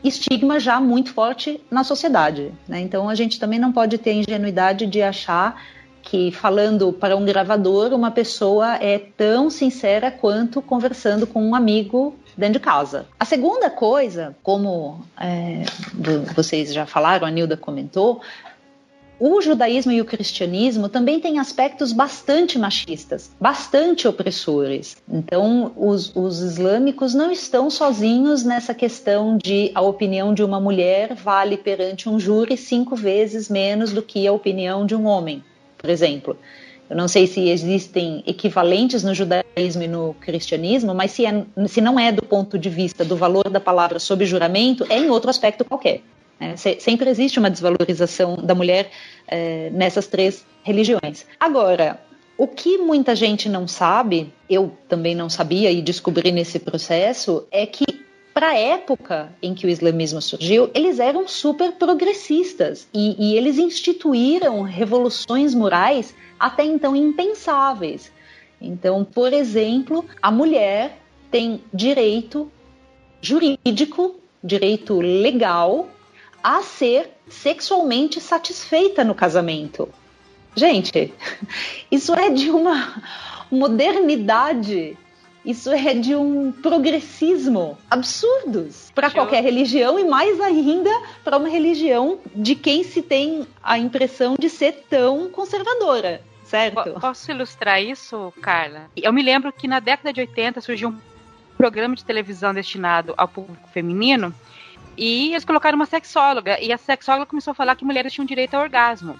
[0.04, 2.52] estigma já muito forte na sociedade.
[2.68, 2.80] Né?
[2.80, 5.60] Então a gente também não pode ter a ingenuidade de achar
[6.02, 12.14] que falando para um gravador, uma pessoa é tão sincera quanto conversando com um amigo
[12.36, 13.06] dentro de casa.
[13.18, 15.62] A segunda coisa, como é,
[16.34, 18.20] vocês já falaram, a Nilda comentou,
[19.18, 24.96] o judaísmo e o cristianismo também têm aspectos bastante machistas, bastante opressores.
[25.08, 31.14] Então, os, os, islâmicos não estão sozinhos nessa questão de a opinião de uma mulher
[31.14, 35.42] vale perante um júri cinco vezes menos do que a opinião de um homem,
[35.78, 36.36] por exemplo.
[36.88, 41.80] Eu não sei se existem equivalentes no judaísmo e no cristianismo, mas se, é, se
[41.80, 45.30] não é do ponto de vista do valor da palavra sob juramento, é em outro
[45.30, 46.02] aspecto qualquer.
[46.52, 48.90] É, sempre existe uma desvalorização da mulher
[49.26, 51.24] é, nessas três religiões.
[51.40, 52.00] Agora,
[52.36, 57.64] o que muita gente não sabe, eu também não sabia e descobri nesse processo, é
[57.64, 58.04] que
[58.34, 63.58] para a época em que o islamismo surgiu, eles eram super progressistas e, e eles
[63.58, 68.10] instituíram revoluções morais até então impensáveis.
[68.60, 70.98] Então, por exemplo, a mulher
[71.30, 72.50] tem direito
[73.20, 75.88] jurídico, direito legal
[76.44, 79.88] a ser sexualmente satisfeita no casamento.
[80.54, 81.14] Gente,
[81.90, 83.02] isso é de uma
[83.50, 84.94] modernidade,
[85.42, 90.90] isso é de um progressismo absurdos para qualquer religião e mais ainda
[91.24, 96.20] para uma religião de quem se tem a impressão de ser tão conservadora.
[96.44, 97.00] Certo?
[97.00, 98.90] Posso ilustrar isso, Carla?
[98.94, 100.98] Eu me lembro que na década de 80 surgiu um
[101.56, 104.32] programa de televisão destinado ao público feminino
[104.96, 108.54] e eles colocaram uma sexóloga, e a sexóloga começou a falar que mulheres tinham direito
[108.54, 109.18] ao orgasmo.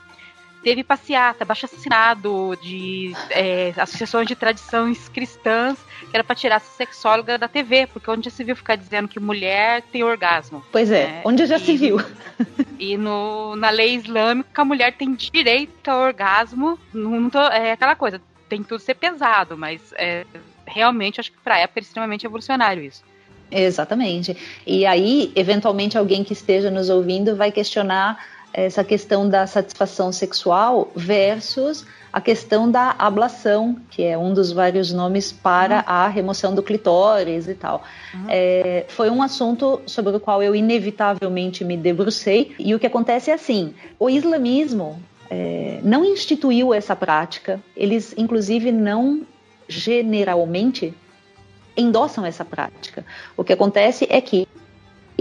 [0.63, 5.79] Teve passeata, baixo assinado de é, associações de tradições cristãs,
[6.11, 9.07] que era para tirar essa sexóloga da TV, porque onde já se viu ficar dizendo
[9.07, 10.65] que mulher tem orgasmo?
[10.73, 11.23] Pois é, né?
[11.23, 11.99] onde já e, se viu.
[12.79, 16.79] E no, na lei islâmica, a mulher tem direito ao orgasmo.
[16.95, 20.25] Não, não tô, é aquela coisa, tem tudo ser pesado, mas é,
[20.67, 23.05] realmente acho que para a época era extremamente evolucionário isso.
[23.55, 24.37] Exatamente.
[24.67, 28.19] E aí, eventualmente, alguém que esteja nos ouvindo vai questionar
[28.53, 34.93] essa questão da satisfação sexual versus a questão da ablação, que é um dos vários
[34.93, 35.83] nomes para uhum.
[35.85, 37.83] a remoção do clitóris e tal.
[38.14, 38.27] Uhum.
[38.29, 42.55] É, foi um assunto sobre o qual eu inevitavelmente me debrucei.
[42.57, 48.71] E o que acontece é assim: o islamismo é, não instituiu essa prática, eles, inclusive,
[48.71, 49.23] não
[49.69, 50.95] generalmente
[51.77, 53.05] endossam essa prática.
[53.37, 54.47] O que acontece é que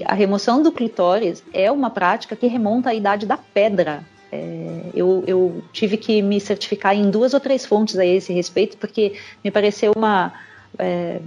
[0.06, 4.04] a remoção do clitóris é uma prática que remonta à idade da pedra.
[4.32, 8.78] É, eu, eu, tive que me certificar em duas ou três fontes a esse respeito,
[8.78, 9.14] porque
[9.44, 10.34] me pareceu uma
[10.80, 11.20] é,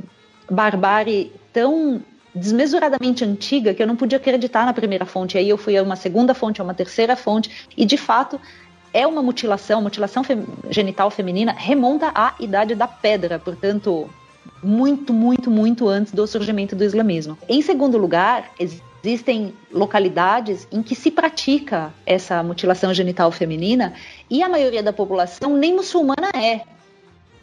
[0.51, 2.03] barbárie tão
[2.35, 5.39] desmesuradamente antiga que eu não podia acreditar na primeira fonte.
[5.39, 8.41] Aí eu fui a uma segunda fonte, a uma terceira fonte, e de fato
[8.93, 14.09] é uma mutilação, mutilação fem genital feminina remonta à idade da pedra, portanto,
[14.67, 17.39] muito, muito, muito antes do surgimento do islamismo.
[17.49, 23.95] Em segundo lugar, existem localidades em que se pratica essa mutilação genital feminina
[24.29, 26.63] e a maioria da população nem muçulmana é.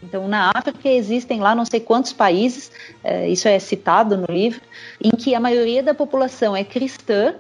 [0.03, 2.69] Então, na África existem lá não sei quantos países,
[3.01, 4.59] é, isso é citado no livro,
[5.01, 7.35] em que a maioria da população é cristã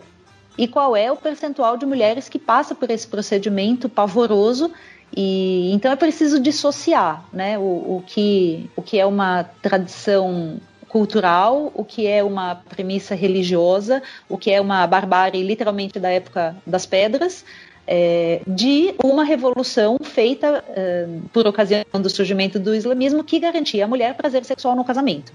[0.57, 4.71] e qual é o percentual de mulheres que passa por esse procedimento pavoroso
[5.15, 11.71] e então é preciso dissociar, né, o, o, que, o que é uma tradição cultural,
[11.73, 16.85] o que é uma premissa religiosa, o que é uma barbárie literalmente da época das
[16.85, 17.43] pedras,
[17.87, 23.87] é, de uma revolução feita é, por ocasião do surgimento do islamismo que garantia à
[23.87, 25.33] mulher prazer sexual no casamento.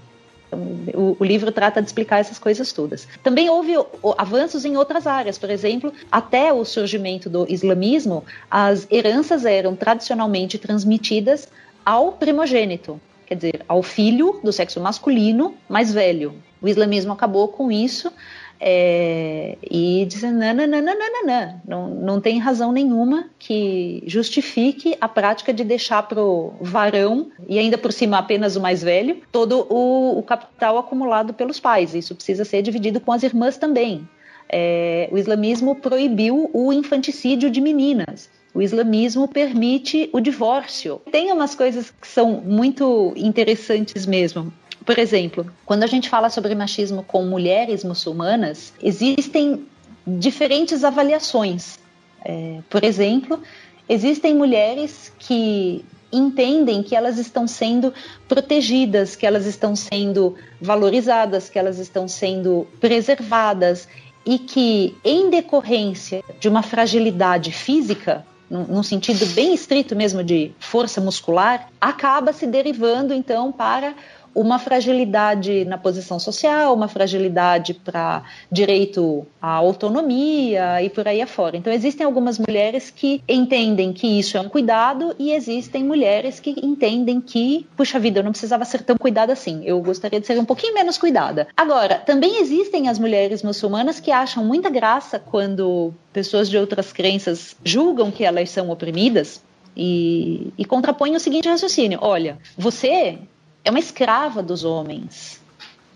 [0.49, 0.59] Então,
[0.95, 3.07] o, o, livro trata de explicar essas coisas todas.
[3.23, 3.75] Também houve
[4.17, 10.57] avanços em outras áreas, por exemplo, até o surgimento do islamismo, as heranças eram tradicionalmente
[10.57, 11.47] transmitidas
[11.85, 16.33] ao primogênito, quer dizer, ao filho do sexo masculino mais velho.
[16.61, 18.11] O islamismo acabou com isso
[18.59, 26.03] é, e dizer nananana, não, não tem razão nenhuma que justifique a prática de deixar
[26.03, 31.33] pro varão, e ainda por cima apenas o mais velho, todo o, o capital acumulado
[31.33, 31.95] pelos pais.
[31.95, 34.07] Isso precisa ser dividido com as irmãs também.
[34.51, 38.29] É, o islamismo proibiu o infanticídio de meninas.
[38.53, 40.99] O islamismo permite o divórcio.
[41.11, 44.51] Tem umas coisas que são muito interessantes mesmo.
[44.89, 49.67] Por exemplo, quando a gente fala sobre machismo com mulheres muçulmanas, existem
[50.07, 51.77] diferentes avaliações.
[52.25, 53.39] É, por exemplo,
[53.87, 57.93] existem mulheres que entendem que elas estão sendo
[58.27, 63.87] protegidas, que elas estão sendo valorizadas, que elas estão sendo preservadas
[64.25, 70.99] e que, em decorrência de uma fragilidade física, num sentido bem estrito mesmo de força
[70.99, 73.93] muscular, acaba se derivando então para
[74.33, 81.57] uma fragilidade na posição social, uma fragilidade para direito à autonomia e por aí afora.
[81.57, 86.55] Então, existem algumas mulheres que entendem que isso é um cuidado e existem mulheres que
[86.63, 90.39] entendem que, puxa vida, eu não precisava ser tão cuidada assim, eu gostaria de ser
[90.39, 91.47] um pouquinho menos cuidada.
[91.55, 97.55] Agora, também existem as mulheres muçulmanas que acham muita graça quando pessoas de outras crenças
[97.63, 99.41] julgam que elas são oprimidas.
[99.77, 103.19] E, e contrapõem o seguinte raciocínio: olha, você
[103.63, 105.39] é uma escrava dos homens.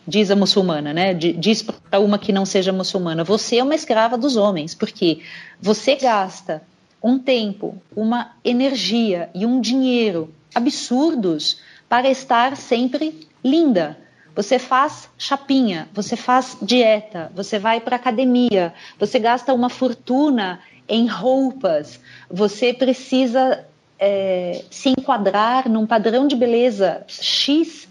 [0.06, 1.14] Diz a muçulmana, né?
[1.14, 5.22] Diz para uma que não seja muçulmana: você é uma escrava dos homens, porque
[5.62, 6.62] você gasta
[7.02, 13.98] um tempo, uma energia e um dinheiro absurdos para estar sempre linda.
[14.36, 21.08] Você faz chapinha, você faz dieta, você vai para academia, você gasta uma fortuna em
[21.08, 22.00] roupas,
[22.30, 23.66] você precisa
[24.00, 27.88] é, se enquadrar num padrão de beleza X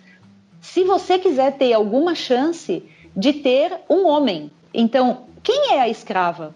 [0.61, 2.83] se você quiser ter alguma chance
[3.17, 4.51] de ter um homem.
[4.73, 6.55] Então, quem é a escrava?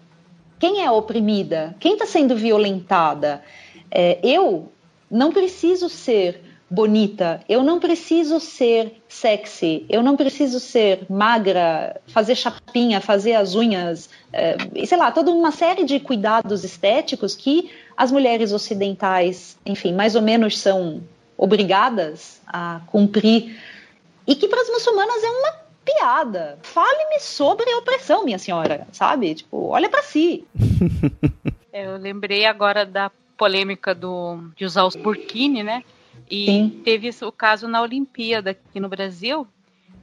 [0.59, 1.75] Quem é a oprimida?
[1.79, 3.43] Quem está sendo violentada?
[3.91, 4.71] É, eu
[5.09, 12.35] não preciso ser bonita, eu não preciso ser sexy, eu não preciso ser magra, fazer
[12.35, 18.11] chapinha, fazer as unhas, é, sei lá, toda uma série de cuidados estéticos que as
[18.11, 21.01] mulheres ocidentais, enfim, mais ou menos são
[21.37, 23.57] obrigadas a cumprir
[24.25, 25.53] e que para as muçulmanas é uma
[25.85, 26.59] piada.
[26.63, 29.35] Fale-me sobre a opressão, minha senhora, sabe?
[29.35, 30.45] Tipo, olha para si.
[31.69, 35.83] É, eu lembrei agora da polêmica do, de usar os burkini, né?
[36.29, 36.81] E Sim.
[36.83, 39.47] teve o caso na Olimpíada aqui no Brasil.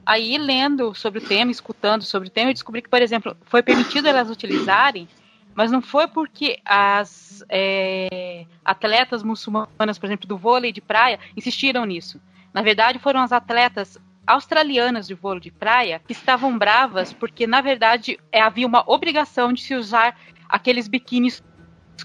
[0.05, 3.63] Aí, lendo sobre o tema, escutando sobre o tema, eu descobri que, por exemplo, foi
[3.63, 5.07] permitido elas utilizarem,
[5.55, 11.85] mas não foi porque as é, atletas muçulmanas, por exemplo, do vôlei de praia, insistiram
[11.85, 12.21] nisso.
[12.53, 13.97] Na verdade, foram as atletas
[14.27, 19.53] australianas de vôlei de praia que estavam bravas porque, na verdade, é, havia uma obrigação
[19.53, 20.15] de se usar
[20.47, 21.43] aqueles biquínis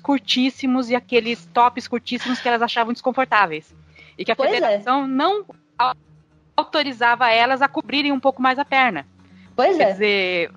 [0.03, 3.75] curtíssimos e aqueles tops curtíssimos que elas achavam desconfortáveis
[4.21, 4.55] e que a pois é.
[4.55, 5.07] federação é.
[5.07, 5.47] não
[6.55, 9.07] autorizava elas a cobrirem um pouco mais a perna.
[9.57, 9.87] Pois Quer é.
[9.87, 10.51] Quer dizer,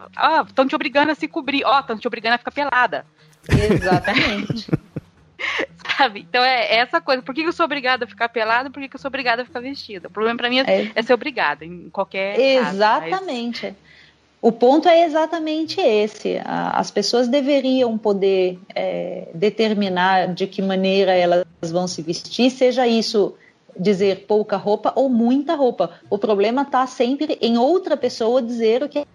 [0.50, 3.06] estão ah, te obrigando a se cobrir, ó, oh, estão te obrigando a ficar pelada.
[3.48, 4.68] Exatamente.
[5.98, 6.26] Sabe?
[6.30, 7.22] Então é essa coisa.
[7.22, 8.70] Por que eu sou obrigada a ficar pelada?
[8.70, 10.10] Por que eu sou obrigada a ficar vestida?
[10.10, 12.38] O problema para mim é, é, é, ser obrigada em qualquer.
[12.38, 13.62] Exatamente.
[13.62, 13.94] Caso, mas...
[14.42, 16.38] O ponto é exatamente esse.
[16.44, 23.38] As pessoas deveriam poder é, determinar de que maneira elas vão se vestir, seja isso
[23.80, 25.92] dizer pouca roupa ou muita roupa.
[26.10, 29.06] O problema está sempre em outra pessoa dizer o que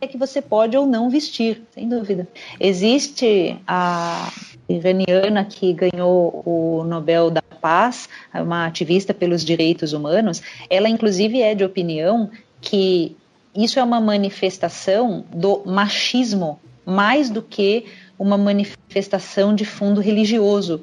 [0.00, 2.28] é que você pode ou não vestir, sem dúvida.
[2.60, 4.30] Existe a
[4.68, 11.54] iraniana que ganhou o Nobel da Paz, uma ativista pelos direitos humanos, ela inclusive é
[11.54, 13.16] de opinião que
[13.54, 17.86] isso é uma manifestação do machismo mais do que
[18.18, 20.82] uma manifestação de fundo religioso,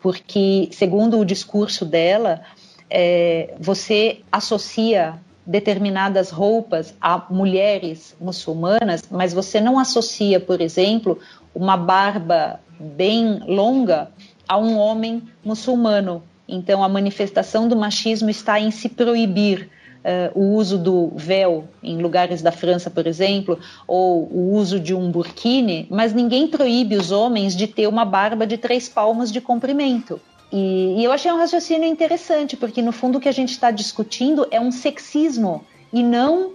[0.00, 2.42] porque segundo o discurso dela,
[2.90, 11.18] é, você associa determinadas roupas a mulheres muçulmanas, mas você não associa, por exemplo,
[11.54, 14.10] uma barba bem longa
[14.48, 16.22] a um homem muçulmano.
[16.48, 19.68] Então, a manifestação do machismo está em se proibir
[20.04, 24.94] uh, o uso do véu em lugares da França, por exemplo, ou o uso de
[24.94, 29.40] um burkini, mas ninguém proíbe os homens de ter uma barba de três palmos de
[29.40, 30.20] comprimento.
[30.52, 33.70] E, e eu achei um raciocínio interessante, porque no fundo o que a gente está
[33.70, 36.52] discutindo é um sexismo e não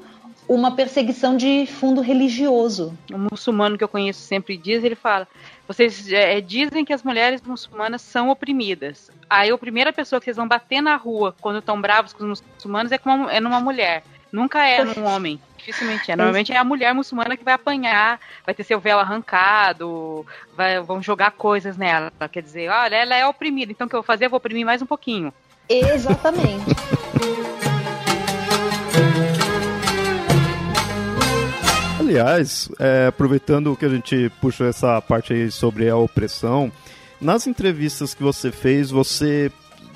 [0.47, 2.97] uma perseguição de fundo religioso.
[3.11, 5.27] O muçulmano que eu conheço sempre diz, ele fala:
[5.67, 9.09] vocês é, dizem que as mulheres muçulmanas são oprimidas.
[9.29, 12.41] Aí a primeira pessoa que vocês vão bater na rua quando estão bravos com os
[12.41, 14.03] muçulmanos é, uma, é numa mulher.
[14.31, 15.39] Nunca é num homem.
[15.57, 16.15] Dificilmente é.
[16.15, 20.25] Normalmente é a mulher muçulmana que vai apanhar, vai ter seu véu arrancado,
[20.55, 22.11] vai, vão jogar coisas nela.
[22.31, 24.25] Quer dizer, olha, ela é oprimida, então o que eu vou fazer?
[24.25, 25.33] Eu vou oprimir mais um pouquinho.
[25.69, 26.65] Exatamente.
[32.11, 36.69] Aliás, é, aproveitando que a gente puxou essa parte aí sobre a opressão,
[37.21, 39.49] nas entrevistas que você fez, você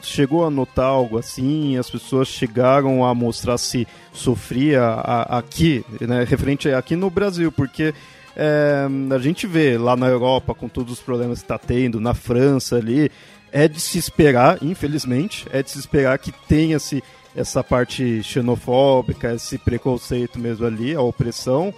[0.08, 1.78] chegou a notar algo assim?
[1.78, 4.92] As pessoas chegaram a mostrar se sofria
[5.30, 7.94] aqui, né, referente aqui no Brasil, porque
[8.36, 12.14] é, a gente vê lá na Europa com todos os problemas que está tendo, na
[12.14, 13.12] França ali,
[13.52, 17.04] é de se esperar, infelizmente, é de se esperar que tenha-se
[17.36, 21.74] essa parte xenofóbica, esse preconceito mesmo ali, a opressão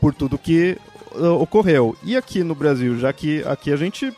[0.00, 0.76] por tudo que
[1.40, 1.96] ocorreu.
[2.02, 4.14] E aqui no Brasil, já que aqui a gente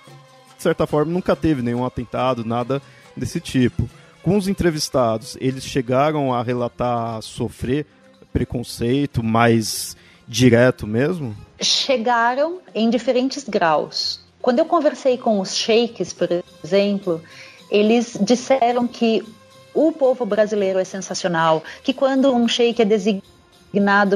[0.61, 2.83] de certa forma, nunca teve nenhum atentado, nada
[3.17, 3.89] desse tipo.
[4.23, 7.87] Com os entrevistados, eles chegaram a relatar sofrer
[8.33, 9.97] preconceito mais
[10.29, 11.37] direto mesmo?
[11.61, 14.21] Chegaram em diferentes graus.
[14.41, 16.29] Quando eu conversei com os sheiks, por
[16.63, 17.21] exemplo,
[17.71, 19.23] eles disseram que
[19.75, 23.39] o povo brasileiro é sensacional, que quando um sheik é designado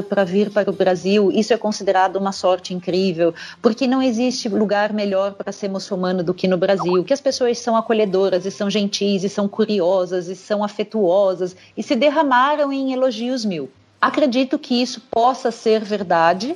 [0.09, 4.91] para vir para o Brasil, isso é considerado uma sorte incrível, porque não existe lugar
[4.91, 8.69] melhor para ser muçulmano do que no Brasil, que as pessoas são acolhedoras e são
[8.69, 13.69] gentis e são curiosas e são afetuosas e se derramaram em elogios mil.
[14.01, 16.55] Acredito que isso possa ser verdade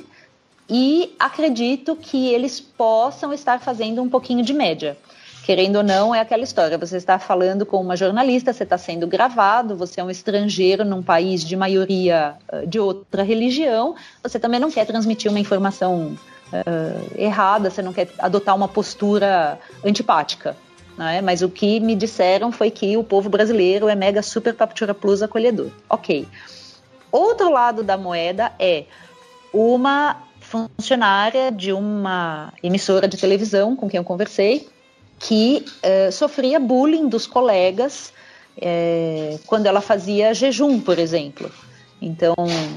[0.68, 4.96] e acredito que eles possam estar fazendo um pouquinho de média.
[5.44, 6.76] Querendo ou não, é aquela história.
[6.78, 11.02] Você está falando com uma jornalista, você está sendo gravado, você é um estrangeiro num
[11.02, 16.16] país de maioria uh, de outra religião, você também não quer transmitir uma informação
[16.52, 20.56] uh, errada, você não quer adotar uma postura antipática.
[20.96, 21.22] Né?
[21.22, 25.22] Mas o que me disseram foi que o povo brasileiro é mega super Paptura Plus
[25.22, 25.70] acolhedor.
[25.88, 26.28] Ok.
[27.10, 28.84] Outro lado da moeda é
[29.52, 34.68] uma funcionária de uma emissora de televisão com quem eu conversei,
[35.20, 38.12] que eh, sofria bullying dos colegas
[38.56, 41.50] eh, quando ela fazia jejum, por exemplo.
[42.00, 42.34] Então,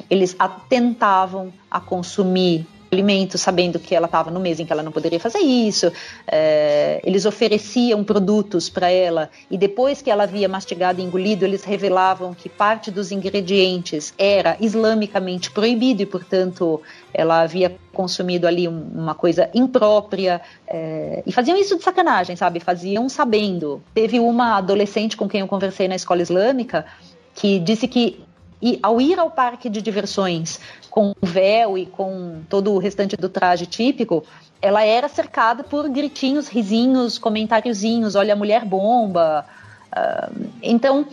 [0.09, 4.91] eles atentavam a consumir alimento, sabendo que ela estava no mês em que ela não
[4.91, 5.91] poderia fazer isso.
[6.27, 11.63] É, eles ofereciam produtos para ela e depois que ela havia mastigado e engolido, eles
[11.63, 16.81] revelavam que parte dos ingredientes era islamicamente proibido e, portanto,
[17.13, 22.59] ela havia consumido ali um, uma coisa imprópria é, e faziam isso de sacanagem, sabe?
[22.59, 23.81] Faziam sabendo.
[23.93, 26.85] Teve uma adolescente com quem eu conversei na escola islâmica
[27.35, 28.22] que disse que
[28.63, 30.57] e ao ir ao parque de diversões
[30.89, 34.23] com véu e com todo o restante do traje típico,
[34.61, 39.45] ela era cercada por gritinhos, risinhos, comentáriozinhos, olha a mulher bomba.
[39.91, 41.05] Uh, então,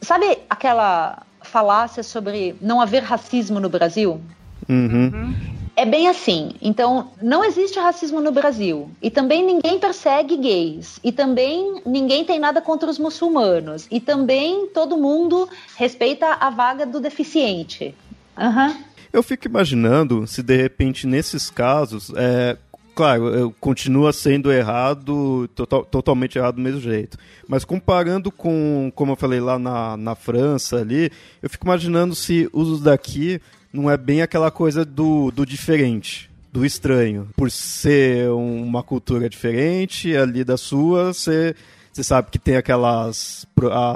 [0.00, 4.18] sabe aquela falácia sobre não haver racismo no Brasil?
[4.66, 5.34] Uhum.
[5.76, 6.52] É bem assim.
[6.62, 8.90] Então, não existe racismo no Brasil.
[9.02, 10.98] E também ninguém persegue gays.
[11.04, 13.86] E também ninguém tem nada contra os muçulmanos.
[13.90, 15.46] E também todo mundo
[15.76, 17.94] respeita a vaga do deficiente.
[18.38, 18.74] Uhum.
[19.12, 22.56] Eu fico imaginando se de repente nesses casos, é,
[22.94, 27.18] claro, continua sendo errado, total, totalmente errado do mesmo jeito.
[27.46, 31.12] Mas comparando com, como eu falei lá na, na França ali,
[31.42, 33.40] eu fico imaginando se os daqui
[33.76, 37.28] não é bem aquela coisa do, do diferente, do estranho.
[37.36, 41.54] Por ser uma cultura diferente ali da sua, você,
[41.92, 43.46] você sabe que tem aquelas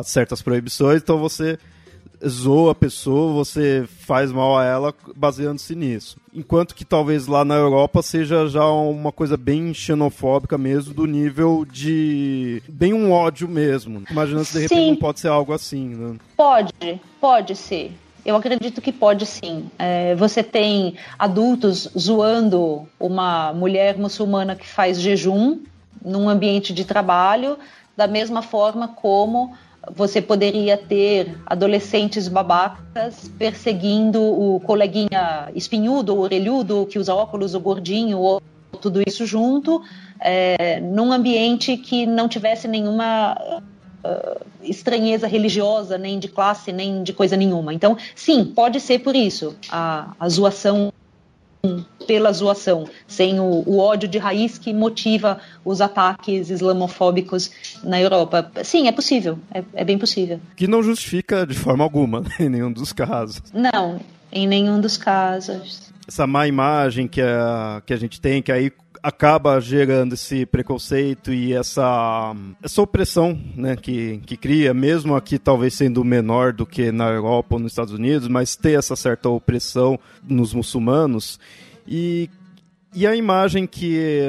[0.05, 1.59] certas proibições, então você
[2.27, 6.19] zoa a pessoa, você faz mal a ela baseando-se nisso.
[6.35, 11.67] Enquanto que talvez lá na Europa seja já uma coisa bem xenofóbica mesmo, do nível
[11.71, 12.63] de.
[12.69, 14.03] bem um ódio mesmo.
[14.11, 14.91] Imaginando se de repente Sim.
[14.91, 16.17] não pode ser algo assim, né?
[16.37, 17.93] Pode, pode ser.
[18.25, 19.71] Eu acredito que pode sim.
[19.79, 25.61] É, você tem adultos zoando uma mulher muçulmana que faz jejum
[26.05, 27.59] num ambiente de trabalho,
[27.97, 29.53] da mesma forma como
[29.95, 38.19] você poderia ter adolescentes babacas perseguindo o coleguinha espinhudo orelhudo que usa óculos, o gordinho,
[38.19, 38.43] ou
[38.81, 39.83] tudo isso junto,
[40.21, 43.63] é, num ambiente que não tivesse nenhuma
[44.05, 47.73] uh, estranheza religiosa, nem de classe, nem de coisa nenhuma.
[47.75, 50.93] Então, sim, pode ser por isso a, a zoação
[52.07, 57.51] pela zoação, sem o, o, ódio de raiz que motiva os ataques islamofóbicos
[57.85, 58.51] na Europa.
[58.65, 60.41] Sim, é possível, é, é bem possível.
[60.57, 63.43] Que não justifica de forma alguma, em nenhum dos casos.
[63.53, 64.01] Não,
[64.33, 65.93] em nenhum dos casos.
[66.09, 68.73] Essa má imagem que a, que a gente tem, que aí
[69.03, 75.75] acaba gerando esse preconceito e essa, essa opressão né, que, que cria, mesmo aqui talvez
[75.75, 79.99] sendo menor do que na Europa ou nos Estados Unidos, mas ter essa certa opressão
[80.23, 81.41] nos muçulmanos.
[81.87, 82.29] E,
[82.95, 84.27] e a imagem que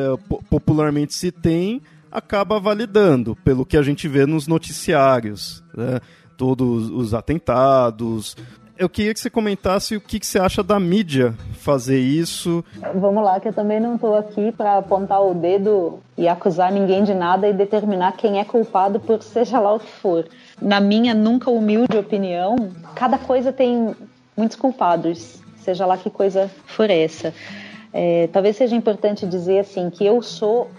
[0.49, 5.63] popularmente se tem acaba validando, pelo que a gente vê nos noticiários.
[5.75, 5.99] Né?
[6.35, 8.35] Todos os atentados,
[8.77, 12.63] eu queria que você comentasse o que, que, você acha da mídia fazer isso.
[12.95, 17.03] Vamos lá, que eu também não estou aqui para apontar o dedo e acusar ninguém
[17.03, 20.27] de nada e determinar quem é culpado por seja lá o que for.
[20.61, 22.55] Na minha nunca humilde opinião,
[22.95, 23.95] cada coisa tem
[24.35, 27.33] muitos culpados, seja lá que coisa for essa.
[27.93, 30.69] É, talvez seja importante dizer assim que eu sou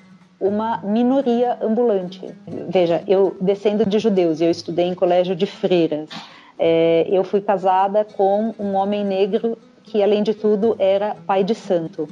[0.40, 2.20] uma minoria ambulante.
[2.68, 6.09] Veja, eu descendo de judeus, eu estudei em colégio de freiras
[6.64, 11.56] é, eu fui casada com um homem negro que, além de tudo, era pai de
[11.56, 12.08] santo.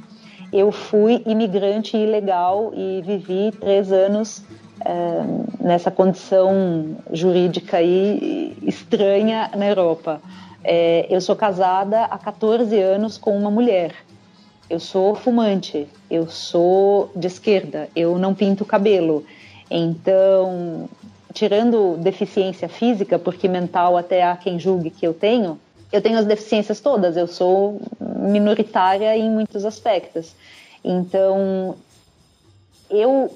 [0.51, 4.43] eu fui imigrante ilegal e vivi três anos
[4.83, 10.21] é, nessa condição jurídica aí estranha na Europa.
[10.61, 13.95] É, eu sou casada há 14 anos com uma mulher.
[14.69, 19.23] Eu sou fumante, eu sou de esquerda, eu não pinto cabelo.
[19.69, 20.89] Então,
[21.33, 25.59] tirando deficiência física, porque mental até há quem julgue que eu tenho,
[25.91, 30.33] eu tenho as deficiências todas, eu sou minoritária em muitos aspectos.
[30.83, 31.75] Então,
[32.89, 33.31] eu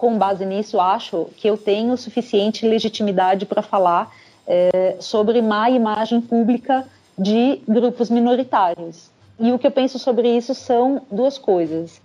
[0.00, 4.10] com base nisso, acho que eu tenho suficiente legitimidade para falar
[4.46, 6.86] é, sobre má imagem pública
[7.18, 9.10] de grupos minoritários.
[9.38, 12.00] E o que eu penso sobre isso são duas coisas.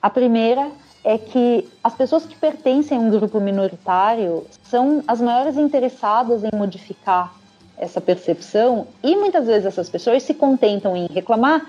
[0.00, 0.70] A primeira
[1.04, 6.50] é que as pessoas que pertencem a um grupo minoritário são as maiores interessadas em
[6.56, 7.34] modificar
[7.76, 11.64] essa percepção e muitas vezes essas pessoas se contentam em reclamar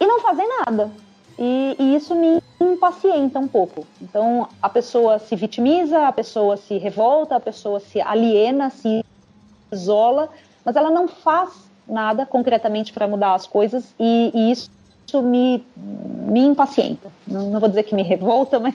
[0.00, 0.90] e não fazem nada.
[1.38, 3.86] E, e, isso me impacienta um pouco.
[4.00, 9.04] Então, a pessoa se vitimiza, a pessoa se revolta, a pessoa se aliena, se
[9.72, 10.28] isola,
[10.64, 11.50] mas ela não faz
[11.86, 14.70] nada concretamente para mudar as coisas e, e isso,
[15.14, 17.08] isso, me, me impacienta.
[17.26, 18.74] Não, não, vou dizer que me revolta, mas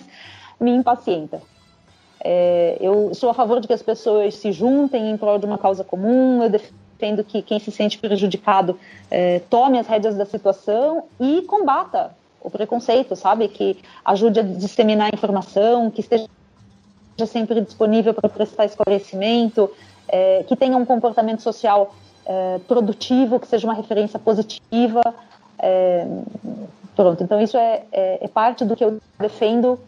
[0.59, 1.41] me impacienta.
[2.21, 5.57] É, eu sou a favor de que as pessoas se juntem em prol de uma
[5.57, 8.77] causa comum, eu defendo que quem se sente prejudicado
[9.09, 12.11] é, tome as rédeas da situação e combata
[12.41, 13.47] o preconceito, sabe?
[13.47, 16.27] Que ajude a disseminar informação, que esteja
[17.27, 19.69] sempre disponível para prestar esclarecimento,
[20.07, 21.93] é, que tenha um comportamento social
[22.25, 25.01] é, produtivo, que seja uma referência positiva.
[25.59, 26.07] É,
[26.95, 29.79] pronto, então isso é, é, é parte do que eu defendo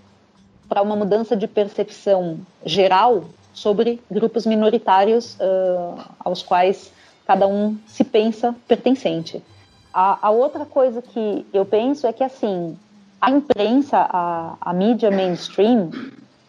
[0.67, 6.91] para uma mudança de percepção geral sobre grupos minoritários uh, aos quais
[7.25, 9.43] cada um se pensa pertencente.
[9.93, 12.77] A, a, outra coisa que eu penso é que, assim,
[13.19, 15.91] a imprensa, a, a mídia mainstream,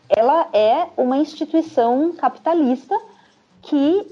[0.08, 2.96] ela é uma instituição capitalista
[3.62, 4.06] que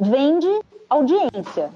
[0.00, 0.48] vende
[0.88, 1.70] audiência.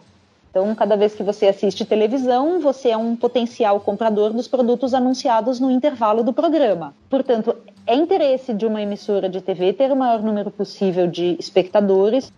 [0.57, 5.61] Então, cada vez que você assiste televisão, você é um potencial comprador dos produtos anunciados
[5.61, 6.94] no intervalo do programa.
[7.11, 7.54] Portanto,
[7.86, 12.32] é interesse de uma emissora de TV ter o maior número possível de espectadores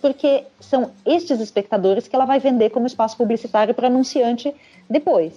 [0.00, 4.54] porque são estes espectadores que ela vai vender como espaço publicitário para anunciante
[4.88, 5.34] depois.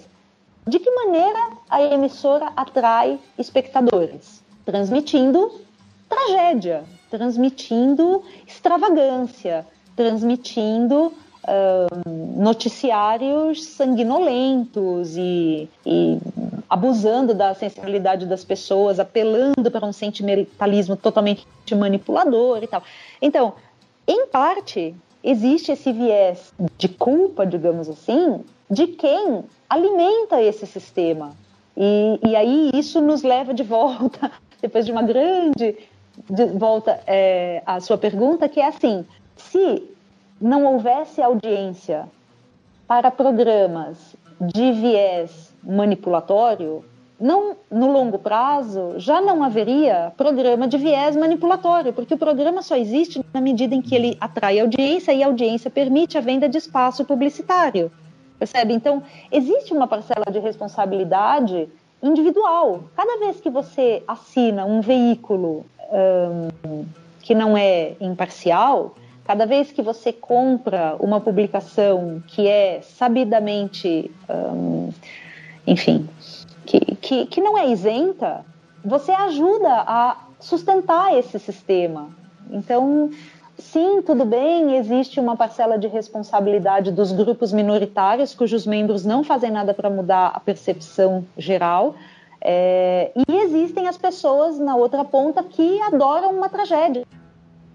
[0.66, 4.42] De que maneira a emissora atrai espectadores?
[4.64, 5.52] Transmitindo
[6.08, 11.12] tragédia, transmitindo extravagância, transmitindo
[12.36, 16.18] noticiários sanguinolentos e, e,
[16.68, 22.82] abusando da sensibilidade das pessoas, apelando para um sentimentalismo totalmente manipulador e tal.
[23.20, 23.54] Então,
[24.06, 31.32] em parte, existe esse viés de culpa, digamos assim, de quem alimenta esse sistema.
[31.76, 34.30] E, e aí isso nos leva de volta,
[34.60, 35.76] depois de uma grande
[36.28, 39.82] de volta é, à sua pergunta, que é assim: se
[40.40, 42.08] não houvesse audiência
[42.86, 46.82] para programas de viés manipulatório,
[47.20, 52.74] não, no longo prazo, já não haveria programa de viés manipulatório, porque o programa só
[52.76, 56.56] existe na medida em que ele atrai audiência e a audiência permite a venda de
[56.56, 57.92] espaço publicitário.
[58.38, 58.72] Percebe?
[58.72, 61.68] Então, existe uma parcela de responsabilidade
[62.02, 62.84] individual.
[62.96, 66.86] Cada vez que você assina um veículo um,
[67.20, 68.94] que não é imparcial,
[69.24, 74.90] cada vez que você compra uma publicação que é sabidamente, um,
[75.66, 76.08] enfim,
[76.64, 78.44] que, que, que não é isenta,
[78.84, 82.08] você ajuda a sustentar esse sistema.
[82.50, 83.10] Então,
[83.58, 89.50] sim, tudo bem, existe uma parcela de responsabilidade dos grupos minoritários, cujos membros não fazem
[89.50, 91.94] nada para mudar a percepção geral.
[92.40, 97.06] É, e existem as pessoas na outra ponta que adoram uma tragédia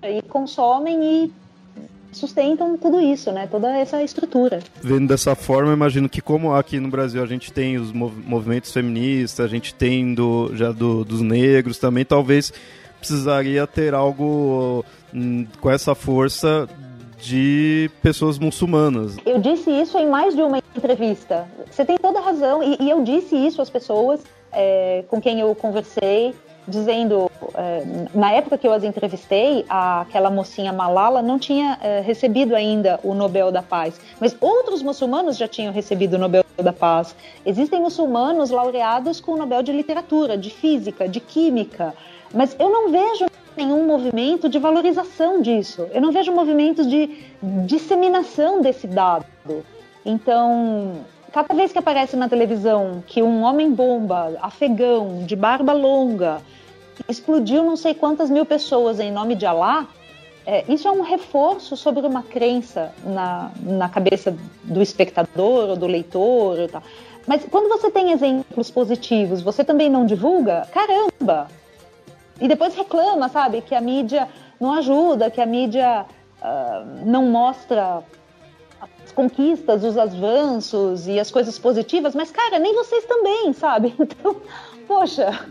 [0.10, 1.34] e consomem e
[2.12, 3.48] sustentam tudo isso, né?
[3.48, 4.60] Toda essa estrutura.
[4.82, 9.46] Vendo dessa forma, imagino que como aqui no Brasil a gente tem os movimentos feministas,
[9.46, 12.54] a gente tem do, já do, dos negros também, talvez
[12.98, 14.84] precisaria ter algo
[15.14, 16.68] hum, com essa força
[17.20, 19.18] de pessoas muçulmanas.
[19.26, 21.48] Eu disse isso em mais de uma entrevista.
[21.70, 25.40] Você tem toda a razão, e, e eu disse isso às pessoas é, com quem
[25.40, 26.34] eu conversei
[26.68, 32.02] dizendo, é, na época que eu as entrevistei, a, aquela mocinha Malala não tinha é,
[32.02, 36.74] recebido ainda o Nobel da Paz, mas outros muçulmanos já tinham recebido o Nobel da
[36.74, 37.16] Paz.
[37.46, 41.94] Existem muçulmanos laureados com o Nobel de Literatura, de Física, de Química,
[42.34, 45.88] mas eu não vejo nenhum movimento de valorização disso.
[45.94, 47.24] Eu não vejo movimentos de
[47.66, 49.26] disseminação desse dado.
[50.06, 51.06] Então,
[51.36, 56.42] cada vez que aparece na televisão que um homem-bomba, afegão, de barba longa,
[57.10, 59.86] explodiu não sei quantas mil pessoas em nome de Alá,
[60.46, 64.34] é, isso é um reforço sobre uma crença na, na cabeça
[64.64, 66.58] do espectador ou do leitor.
[66.58, 66.82] Ou tal.
[67.28, 70.66] Mas quando você tem exemplos positivos, você também não divulga?
[70.72, 71.50] Caramba!
[72.40, 76.06] E depois reclama, sabe, que a mídia não ajuda, que a mídia
[76.42, 78.02] uh, não mostra
[79.04, 83.94] as conquistas, os avanços e as coisas positivas, mas, cara, nem vocês também, sabe?
[84.00, 84.36] Então,
[84.88, 85.48] poxa,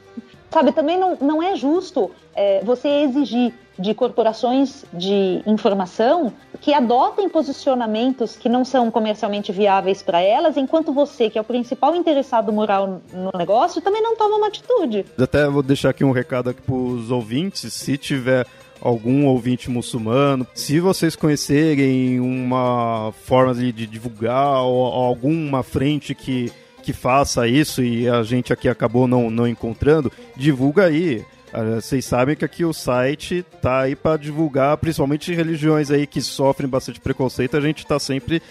[0.50, 7.28] sabe, também não, não é justo é, você exigir de corporações de informação que adotem
[7.28, 12.52] posicionamentos que não são comercialmente viáveis para elas, enquanto você, que é o principal interessado
[12.52, 15.04] moral no negócio, também não toma uma atitude.
[15.18, 18.46] Até vou deixar aqui um recado aqui para os ouvintes, se tiver
[18.84, 26.14] algum ouvinte muçulmano, se vocês conhecerem uma forma de, de divulgar ou, ou alguma frente
[26.14, 26.52] que
[26.84, 31.24] que faça isso e a gente aqui acabou não, não encontrando, divulga aí.
[31.50, 36.20] Ah, vocês sabem que aqui o site tá aí para divulgar, principalmente religiões aí que
[36.20, 37.56] sofrem bastante preconceito.
[37.56, 38.42] A gente tá sempre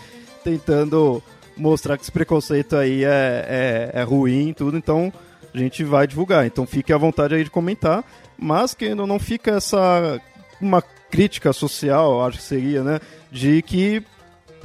[0.44, 1.22] tentando
[1.56, 5.14] mostrar que esse preconceito aí é, é, é ruim tudo, então
[5.54, 6.46] a gente vai divulgar.
[6.46, 8.04] Então fique à vontade aí de comentar,
[8.38, 10.20] mas que não fica essa
[10.60, 13.00] uma crítica social, acho que seria, né,
[13.32, 14.04] de que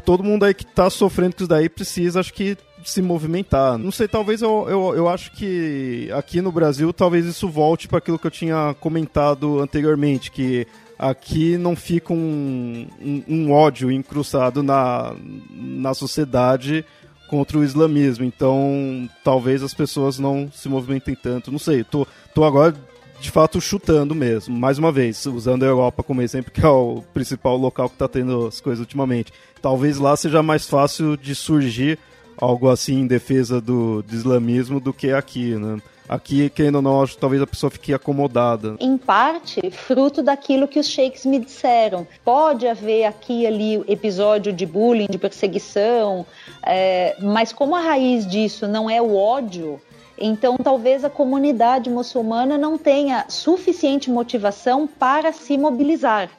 [0.04, 3.76] todo mundo aí que tá sofrendo com isso daí precisa, acho que se movimentar.
[3.76, 7.98] Não sei, talvez eu, eu, eu acho que aqui no Brasil talvez isso volte para
[7.98, 10.66] aquilo que eu tinha comentado anteriormente, que
[10.98, 15.14] aqui não fica um, um, um, ódio incrustado na,
[15.50, 16.84] na sociedade
[17.28, 18.24] contra o islamismo.
[18.24, 21.52] Então, talvez as pessoas não se movimentem tanto.
[21.52, 22.74] Não sei, tô, tô agora
[23.20, 24.56] de fato chutando mesmo.
[24.56, 28.08] Mais uma vez, usando a Europa como exemplo, que é o principal local que está
[28.08, 29.32] tendo as coisas ultimamente.
[29.60, 31.98] Talvez lá seja mais fácil de surgir
[32.36, 35.80] algo assim em defesa do, do islamismo do que aqui, né?
[36.08, 38.76] Aqui, querendo ou não, acho, talvez a pessoa fique acomodada.
[38.80, 42.06] Em parte, fruto daquilo que os sheiks me disseram.
[42.24, 46.24] Pode haver aqui ali episódio de bullying, de perseguição,
[46.64, 49.80] é, mas como a raiz disso não é o ódio,
[50.18, 56.30] então talvez a comunidade muçulmana não tenha suficiente motivação para se mobilizar.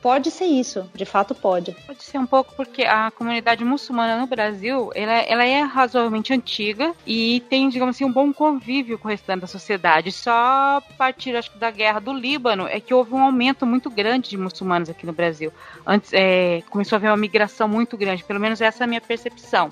[0.00, 1.72] Pode ser isso, de fato pode.
[1.86, 6.94] Pode ser um pouco porque a comunidade muçulmana no Brasil, ela, ela é razoavelmente antiga
[7.06, 10.12] e tem, digamos assim, um bom convívio com o restante da sociedade.
[10.12, 13.90] Só a partir, acho que, da guerra do Líbano é que houve um aumento muito
[13.90, 15.52] grande de muçulmanos aqui no Brasil.
[15.84, 19.00] Antes, é, começou a haver uma migração muito grande, pelo menos essa é a minha
[19.00, 19.70] percepção.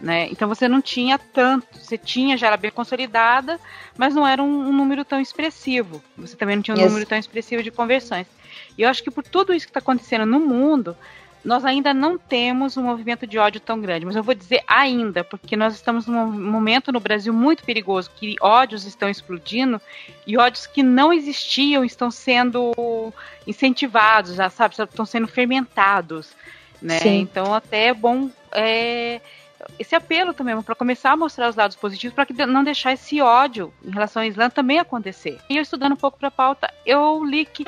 [0.00, 0.28] Né?
[0.30, 3.58] Então você não tinha tanto, você tinha já era bem consolidada,
[3.96, 6.02] mas não era um, um número tão expressivo.
[6.18, 8.26] Você também não tinha um número tão expressivo de conversões.
[8.76, 10.96] E eu acho que por tudo isso que está acontecendo no mundo,
[11.44, 14.06] nós ainda não temos um movimento de ódio tão grande.
[14.06, 18.36] Mas eu vou dizer ainda, porque nós estamos num momento no Brasil muito perigoso, que
[18.40, 19.80] ódios estão explodindo
[20.26, 22.72] e ódios que não existiam estão sendo
[23.46, 26.32] incentivados, já sabe, estão sendo fermentados.
[26.80, 26.98] Né?
[27.04, 29.20] Então até é bom é,
[29.78, 33.72] esse apelo também para começar a mostrar os lados positivos para não deixar esse ódio
[33.84, 35.38] em relação ao Islã também acontecer.
[35.48, 37.64] E eu estudando um pouco para a pauta, eu li que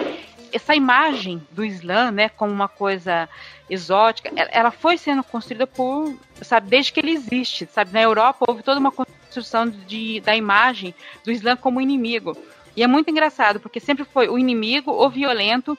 [0.57, 3.29] essa imagem do Islã, né, como uma coisa
[3.69, 8.63] exótica, ela foi sendo construída por, sabe, desde que ele existe, sabe, na Europa houve
[8.63, 10.95] toda uma construção de, da imagem
[11.25, 12.37] do Islã como inimigo.
[12.77, 15.77] E é muito engraçado, porque sempre foi o inimigo, o violento,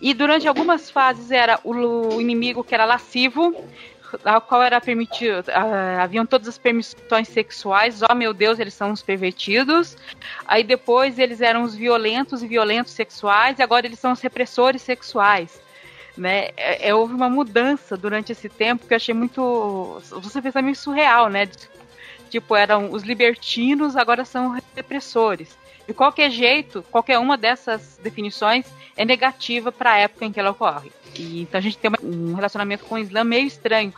[0.00, 3.54] e durante algumas fases era o inimigo que era lascivo,
[4.24, 8.92] ao qual era permitido, uh, haviam todas as permissões sexuais, oh meu Deus, eles são
[8.92, 9.96] os pervertidos.
[10.46, 14.82] Aí depois eles eram os violentos e violentos sexuais, e agora eles são os repressores
[14.82, 15.60] sexuais.
[16.16, 16.48] Né?
[16.56, 20.02] É, é, houve uma mudança durante esse tempo que eu achei muito.
[20.10, 21.48] Você pensa meio surreal, né?
[22.28, 25.56] Tipo, eram os libertinos, agora são repressores.
[25.86, 30.50] De qualquer jeito, qualquer uma dessas definições é negativa para a época em que ela
[30.50, 30.90] ocorre.
[31.16, 33.92] E, então a gente tem um relacionamento com o Islã meio estranho,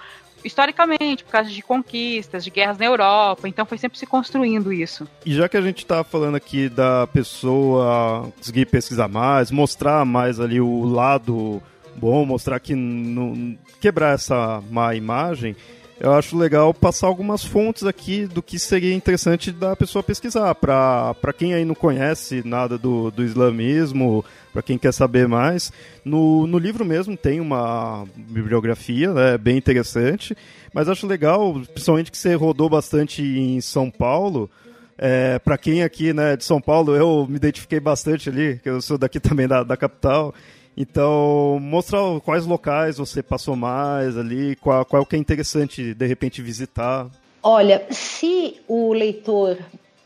[0.44, 5.06] historicamente, por causa de conquistas, de guerras na Europa, então foi sempre se construindo isso.
[5.24, 10.40] E já que a gente está falando aqui da pessoa conseguir pesquisar mais, mostrar mais
[10.40, 11.62] ali o lado
[11.96, 15.54] bom, mostrar que não quebrar essa má imagem,
[16.00, 20.54] eu acho legal passar algumas fontes aqui do que seria interessante da pessoa pesquisar.
[20.54, 25.70] Para quem aí não conhece nada do, do islamismo, para quem quer saber mais,
[26.02, 30.34] no, no livro mesmo tem uma bibliografia né, bem interessante,
[30.72, 34.50] mas acho legal, principalmente que você rodou bastante em São Paulo.
[34.96, 38.80] É, para quem aqui né, de São Paulo, eu me identifiquei bastante ali, que eu
[38.80, 40.34] sou daqui também da, da capital.
[40.76, 46.40] Então, mostrar quais locais você passou mais ali, qual, qual que é interessante de repente
[46.40, 47.08] visitar.
[47.42, 49.58] Olha, se o leitor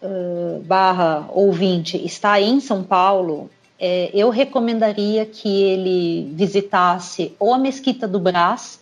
[0.02, 7.58] uh, barra ouvinte está em São Paulo, é, eu recomendaria que ele visitasse ou a
[7.58, 8.80] Mesquita do Brás,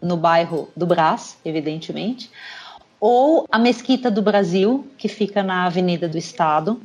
[0.00, 2.28] no bairro do Brás, evidentemente,
[3.00, 6.80] ou a Mesquita do Brasil, que fica na Avenida do Estado.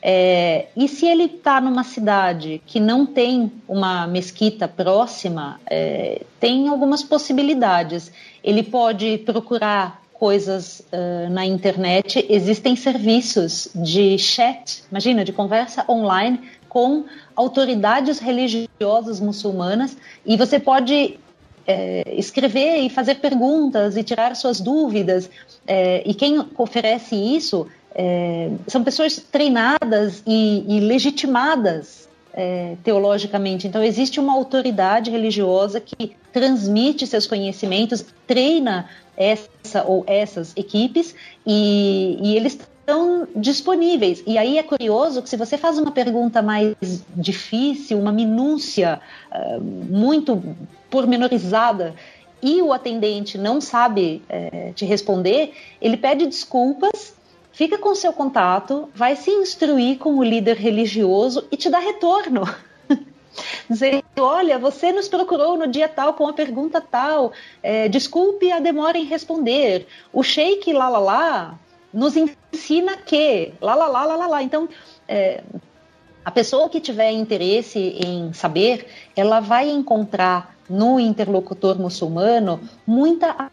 [0.00, 6.68] É, e se ele está numa cidade que não tem uma mesquita próxima, é, tem
[6.68, 8.12] algumas possibilidades.
[8.42, 12.26] Ele pode procurar coisas uh, na internet.
[12.28, 19.96] Existem serviços de chat, imagina, de conversa online com autoridades religiosas muçulmanas
[20.26, 21.18] e você pode
[21.66, 25.30] é, escrever e fazer perguntas e tirar suas dúvidas.
[25.66, 33.66] É, e quem oferece isso é, são pessoas treinadas e, e legitimadas é, teologicamente.
[33.66, 41.14] Então, existe uma autoridade religiosa que transmite seus conhecimentos, treina essa ou essas equipes
[41.44, 42.52] e, e eles
[42.88, 44.22] estão disponíveis.
[44.26, 46.76] E aí é curioso que se você faz uma pergunta mais
[47.16, 49.00] difícil, uma minúcia
[49.32, 50.40] uh, muito
[50.88, 51.94] pormenorizada,
[52.40, 57.17] e o atendente não sabe uh, te responder, ele pede desculpas,
[57.58, 62.42] fica com seu contato, vai se instruir com o líder religioso e te dá retorno.
[63.68, 68.60] dizer, olha, você nos procurou no dia tal com a pergunta tal, é, desculpe a
[68.60, 69.88] demora em responder.
[70.12, 71.58] O sheik lá lá lá
[71.92, 74.40] nos ensina que, lá, lá, lá, lá, lá.
[74.40, 74.68] Então,
[75.08, 75.42] é,
[76.24, 78.86] a pessoa que tiver interesse em saber,
[79.16, 83.50] ela vai encontrar no interlocutor muçulmano muita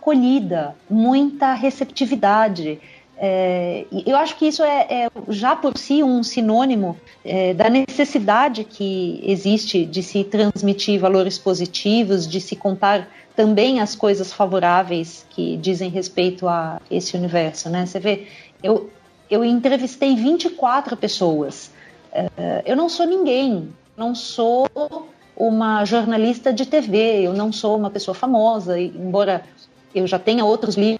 [0.00, 2.80] acolhida, muita receptividade.
[3.22, 8.64] É, eu acho que isso é, é, já por si um sinônimo é, da necessidade
[8.64, 13.06] que existe de se transmitir valores positivos, de se contar
[13.36, 17.84] também as coisas favoráveis que dizem respeito a esse universo, né?
[17.84, 18.26] Você vê,
[18.62, 18.88] eu,
[19.30, 21.70] eu entrevistei 24 pessoas.
[22.12, 24.66] Uh, eu não sou ninguém, não sou
[25.36, 29.44] uma jornalista de TV, eu não sou uma pessoa famosa, embora
[29.94, 30.99] eu já tenha outros livros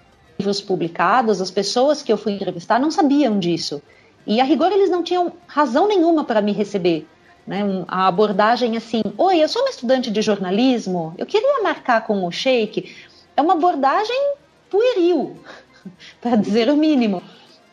[0.60, 3.82] publicados, as pessoas que eu fui entrevistar não sabiam disso.
[4.26, 7.06] E a rigor eles não tinham razão nenhuma para me receber.
[7.46, 12.24] Né, a abordagem assim, oi, eu sou uma estudante de jornalismo, eu queria marcar com
[12.24, 12.94] o Sheik,
[13.36, 14.34] é uma abordagem
[14.68, 15.36] pueril,
[16.20, 17.22] para dizer o mínimo.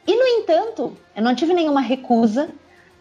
[0.08, 2.50] E, no entanto, eu não tive nenhuma recusa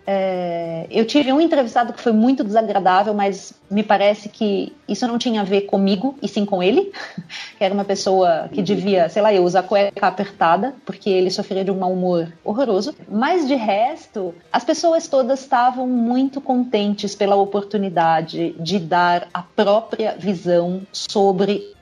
[0.07, 5.19] é, eu tive um entrevistado que foi muito desagradável, mas me parece que isso não
[5.19, 6.93] tinha a ver comigo, e sim com ele,
[7.59, 11.65] que era uma pessoa que devia, sei lá, eu usar cueca apertada, porque ele sofria
[11.65, 12.95] de um mau humor horroroso.
[13.09, 20.15] Mas de resto, as pessoas todas estavam muito contentes pela oportunidade de dar a própria
[20.17, 21.75] visão sobre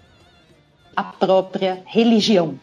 [0.97, 2.59] a própria religião.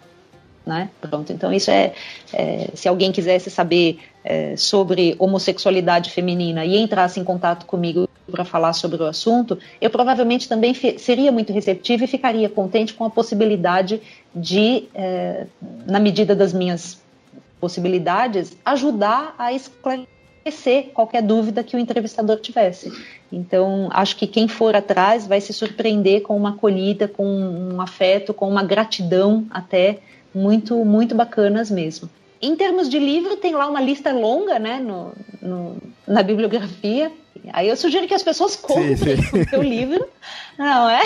[0.65, 0.89] Né?
[1.01, 1.93] Pronto, então isso é,
[2.33, 8.45] é se alguém quisesse saber é, sobre homossexualidade feminina e entrasse em contato comigo para
[8.45, 13.09] falar sobre o assunto, eu provavelmente também seria muito receptiva e ficaria contente com a
[13.09, 14.01] possibilidade
[14.33, 15.45] de, é,
[15.85, 17.01] na medida das minhas
[17.59, 22.91] possibilidades, ajudar a esclarecer qualquer dúvida que o entrevistador tivesse.
[23.31, 28.33] Então, acho que quem for atrás vai se surpreender com uma acolhida, com um afeto,
[28.33, 29.99] com uma gratidão até
[30.33, 32.09] muito, muito bacanas mesmo.
[32.41, 35.77] Em termos de livro, tem lá uma lista longa, né, no, no
[36.07, 37.11] na bibliografia.
[37.53, 39.41] Aí eu sugiro que as pessoas comprem sim, sim.
[39.41, 40.07] o seu livro,
[40.57, 41.01] não é?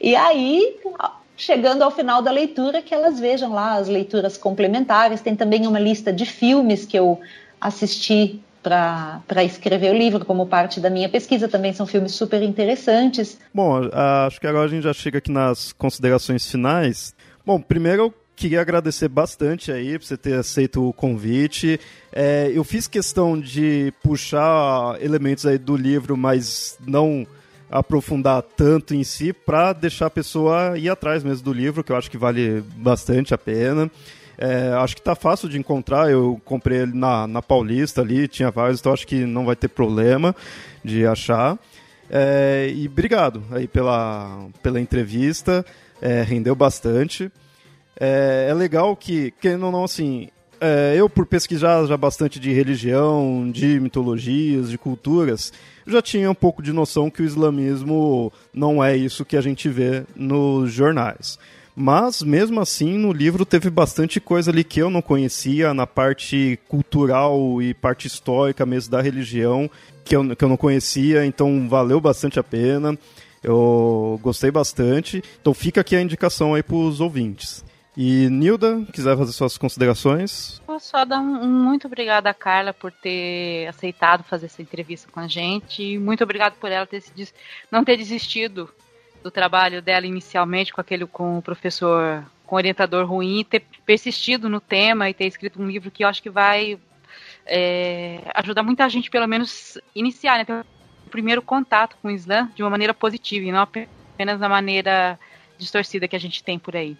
[0.00, 0.78] E aí,
[1.36, 5.20] chegando ao final da leitura, que elas vejam lá as leituras complementares.
[5.20, 7.20] Tem também uma lista de filmes que eu
[7.60, 11.48] assisti para escrever o livro, como parte da minha pesquisa.
[11.48, 13.38] Também são filmes super interessantes.
[13.54, 13.88] Bom,
[14.26, 17.14] acho que agora a gente já chega aqui nas considerações finais.
[17.46, 21.78] Bom, primeiro eu queria agradecer bastante aí por você ter aceito o convite.
[22.12, 27.24] É, eu fiz questão de puxar elementos aí do livro, mas não
[27.70, 31.96] aprofundar tanto em si para deixar a pessoa ir atrás mesmo do livro, que eu
[31.96, 33.88] acho que vale bastante a pena.
[34.36, 36.10] É, acho que está fácil de encontrar.
[36.10, 39.68] Eu comprei ele na, na Paulista ali, tinha vários, então acho que não vai ter
[39.68, 40.34] problema
[40.84, 41.56] de achar.
[42.10, 45.64] É, e obrigado aí pela, pela entrevista
[46.00, 47.30] é, rendeu bastante.
[48.04, 50.26] É, é, legal que, querendo ou não, assim,
[50.60, 55.52] é, eu por pesquisar já bastante de religião, de mitologias, de culturas,
[55.86, 59.68] já tinha um pouco de noção que o islamismo não é isso que a gente
[59.68, 61.38] vê nos jornais.
[61.76, 66.58] Mas, mesmo assim, no livro teve bastante coisa ali que eu não conhecia, na parte
[66.68, 69.70] cultural e parte histórica mesmo da religião,
[70.04, 72.98] que eu, que eu não conhecia, então valeu bastante a pena.
[73.44, 75.22] Eu gostei bastante.
[75.40, 77.64] Então fica aqui a indicação aí para os ouvintes.
[77.96, 80.62] E Nilda, quiser fazer suas considerações?
[80.66, 85.20] Vou só dar um, muito obrigada a Carla por ter aceitado fazer essa entrevista com
[85.20, 85.82] a gente.
[85.82, 87.32] E muito obrigado por ela ter se,
[87.70, 88.70] não ter desistido
[89.22, 94.60] do trabalho dela inicialmente com aquele com o professor com orientador ruim, ter persistido no
[94.60, 96.78] tema e ter escrito um livro que eu acho que vai
[97.46, 100.44] é, ajudar muita gente, pelo menos, iniciar, né?
[100.44, 100.60] Ter
[101.06, 105.18] o primeiro contato com o Islã de uma maneira positiva e não apenas da maneira
[105.58, 106.96] distorcida que a gente tem por aí.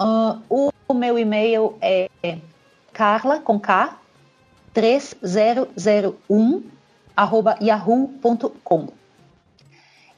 [0.00, 2.08] Uh, o, o meu e-mail é
[2.92, 3.98] carla, com K,
[4.72, 6.62] 3001,
[7.16, 8.86] arroba yahoo.com.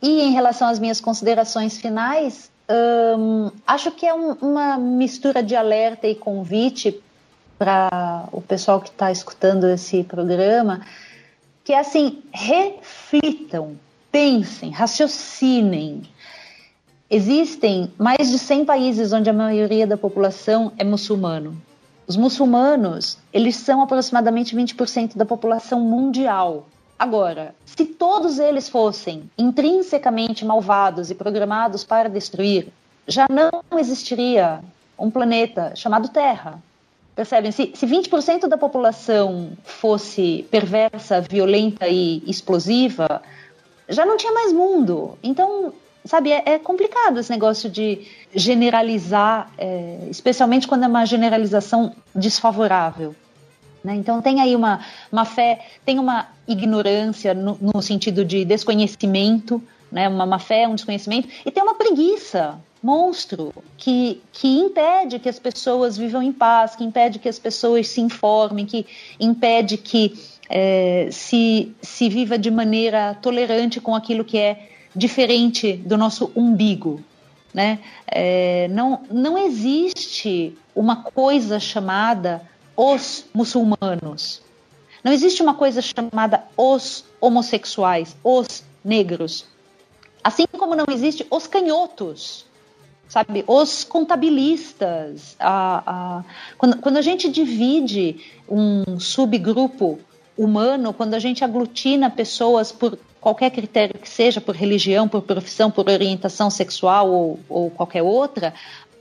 [0.02, 2.50] E em relação às minhas considerações finais,
[3.18, 7.02] um, acho que é um, uma mistura de alerta e convite
[7.58, 10.80] para o pessoal que está escutando esse programa,
[11.70, 13.78] que é assim, reflitam,
[14.10, 16.02] pensem, raciocinem.
[17.08, 21.56] Existem mais de 100 países onde a maioria da população é muçulmano.
[22.08, 26.66] Os muçulmanos, eles são aproximadamente 20% da população mundial.
[26.98, 32.66] Agora, se todos eles fossem intrinsecamente malvados e programados para destruir,
[33.06, 34.60] já não existiria
[34.98, 36.60] um planeta chamado Terra.
[37.20, 37.52] Percebem?
[37.52, 43.20] Se, se 20% da população fosse perversa, violenta e explosiva,
[43.90, 45.18] já não tinha mais mundo.
[45.22, 45.70] Então,
[46.02, 53.14] sabe, é, é complicado esse negócio de generalizar, é, especialmente quando é uma generalização desfavorável.
[53.84, 53.96] Né?
[53.96, 54.80] Então, tem aí uma,
[55.12, 59.62] uma fé, tem uma ignorância no, no sentido de desconhecimento,
[59.92, 60.08] né?
[60.08, 65.38] uma má fé, um desconhecimento, e tem uma preguiça monstro que, que impede que as
[65.38, 68.86] pessoas vivam em paz, que impede que as pessoas se informem, que
[69.18, 70.18] impede que
[70.48, 77.02] é, se, se viva de maneira tolerante com aquilo que é diferente do nosso umbigo.
[77.52, 77.80] Né?
[78.06, 82.42] É, não, não existe uma coisa chamada
[82.76, 84.42] os muçulmanos.
[85.04, 89.46] Não existe uma coisa chamada os homossexuais, os negros.
[90.22, 92.46] Assim como não existe os canhotos
[93.10, 93.44] sabe?
[93.46, 96.24] Os contabilistas, a, a,
[96.56, 99.98] quando, quando a gente divide um subgrupo
[100.38, 105.70] humano, quando a gente aglutina pessoas por qualquer critério que seja, por religião, por profissão,
[105.70, 108.54] por orientação sexual ou, ou qualquer outra,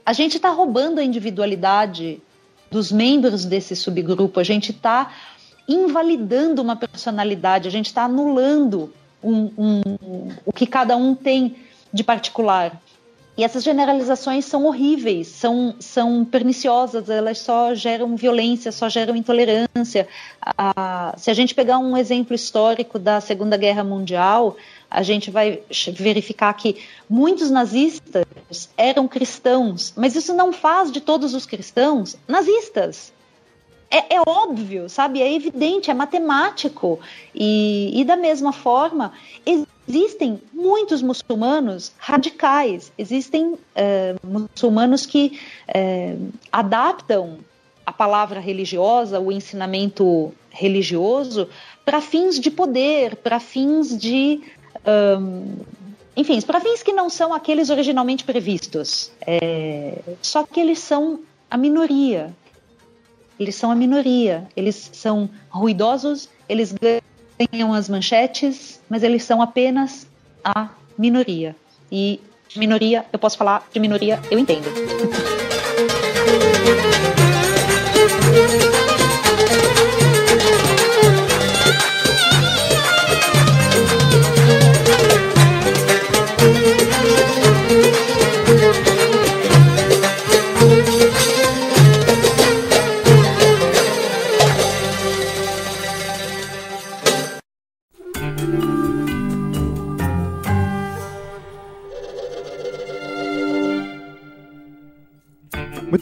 [0.04, 2.20] a gente está roubando a individualidade
[2.68, 5.14] dos membros desse subgrupo, a gente está
[5.68, 8.92] invalidando uma personalidade, a gente está anulando
[9.22, 9.80] um, um,
[10.44, 11.56] o que cada um tem
[11.92, 12.80] de particular.
[13.36, 20.06] E essas generalizações são horríveis, são, são perniciosas, elas só geram violência, só geram intolerância.
[20.42, 24.56] Ah, se a gente pegar um exemplo histórico da Segunda Guerra Mundial,
[24.90, 25.62] a gente vai
[25.94, 33.12] verificar que muitos nazistas eram cristãos, mas isso não faz de todos os cristãos nazistas.
[33.90, 35.20] É, é, óbvio, sabe?
[35.20, 37.00] É evidente, é matemático.
[37.34, 39.12] E, e da mesma forma,
[39.90, 46.16] existem muitos muçulmanos radicais, existem é, muçulmanos que é,
[46.52, 47.38] adaptam
[47.84, 51.48] a palavra religiosa, o ensinamento religioso,
[51.84, 54.40] para fins de poder, para fins de.
[54.86, 55.56] Um,
[56.16, 59.10] enfim, para fins que não são aqueles originalmente previstos.
[59.26, 61.20] É, só que eles são
[61.50, 62.32] a minoria.
[63.38, 64.46] Eles são a minoria.
[64.56, 67.09] Eles são ruidosos, eles ganham
[67.74, 70.06] as manchetes, mas eles são apenas
[70.44, 70.68] a
[70.98, 71.56] minoria.
[71.90, 72.20] E
[72.56, 74.68] minoria, eu posso falar de minoria, eu entendo.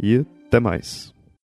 [0.00, 1.12] E até mais.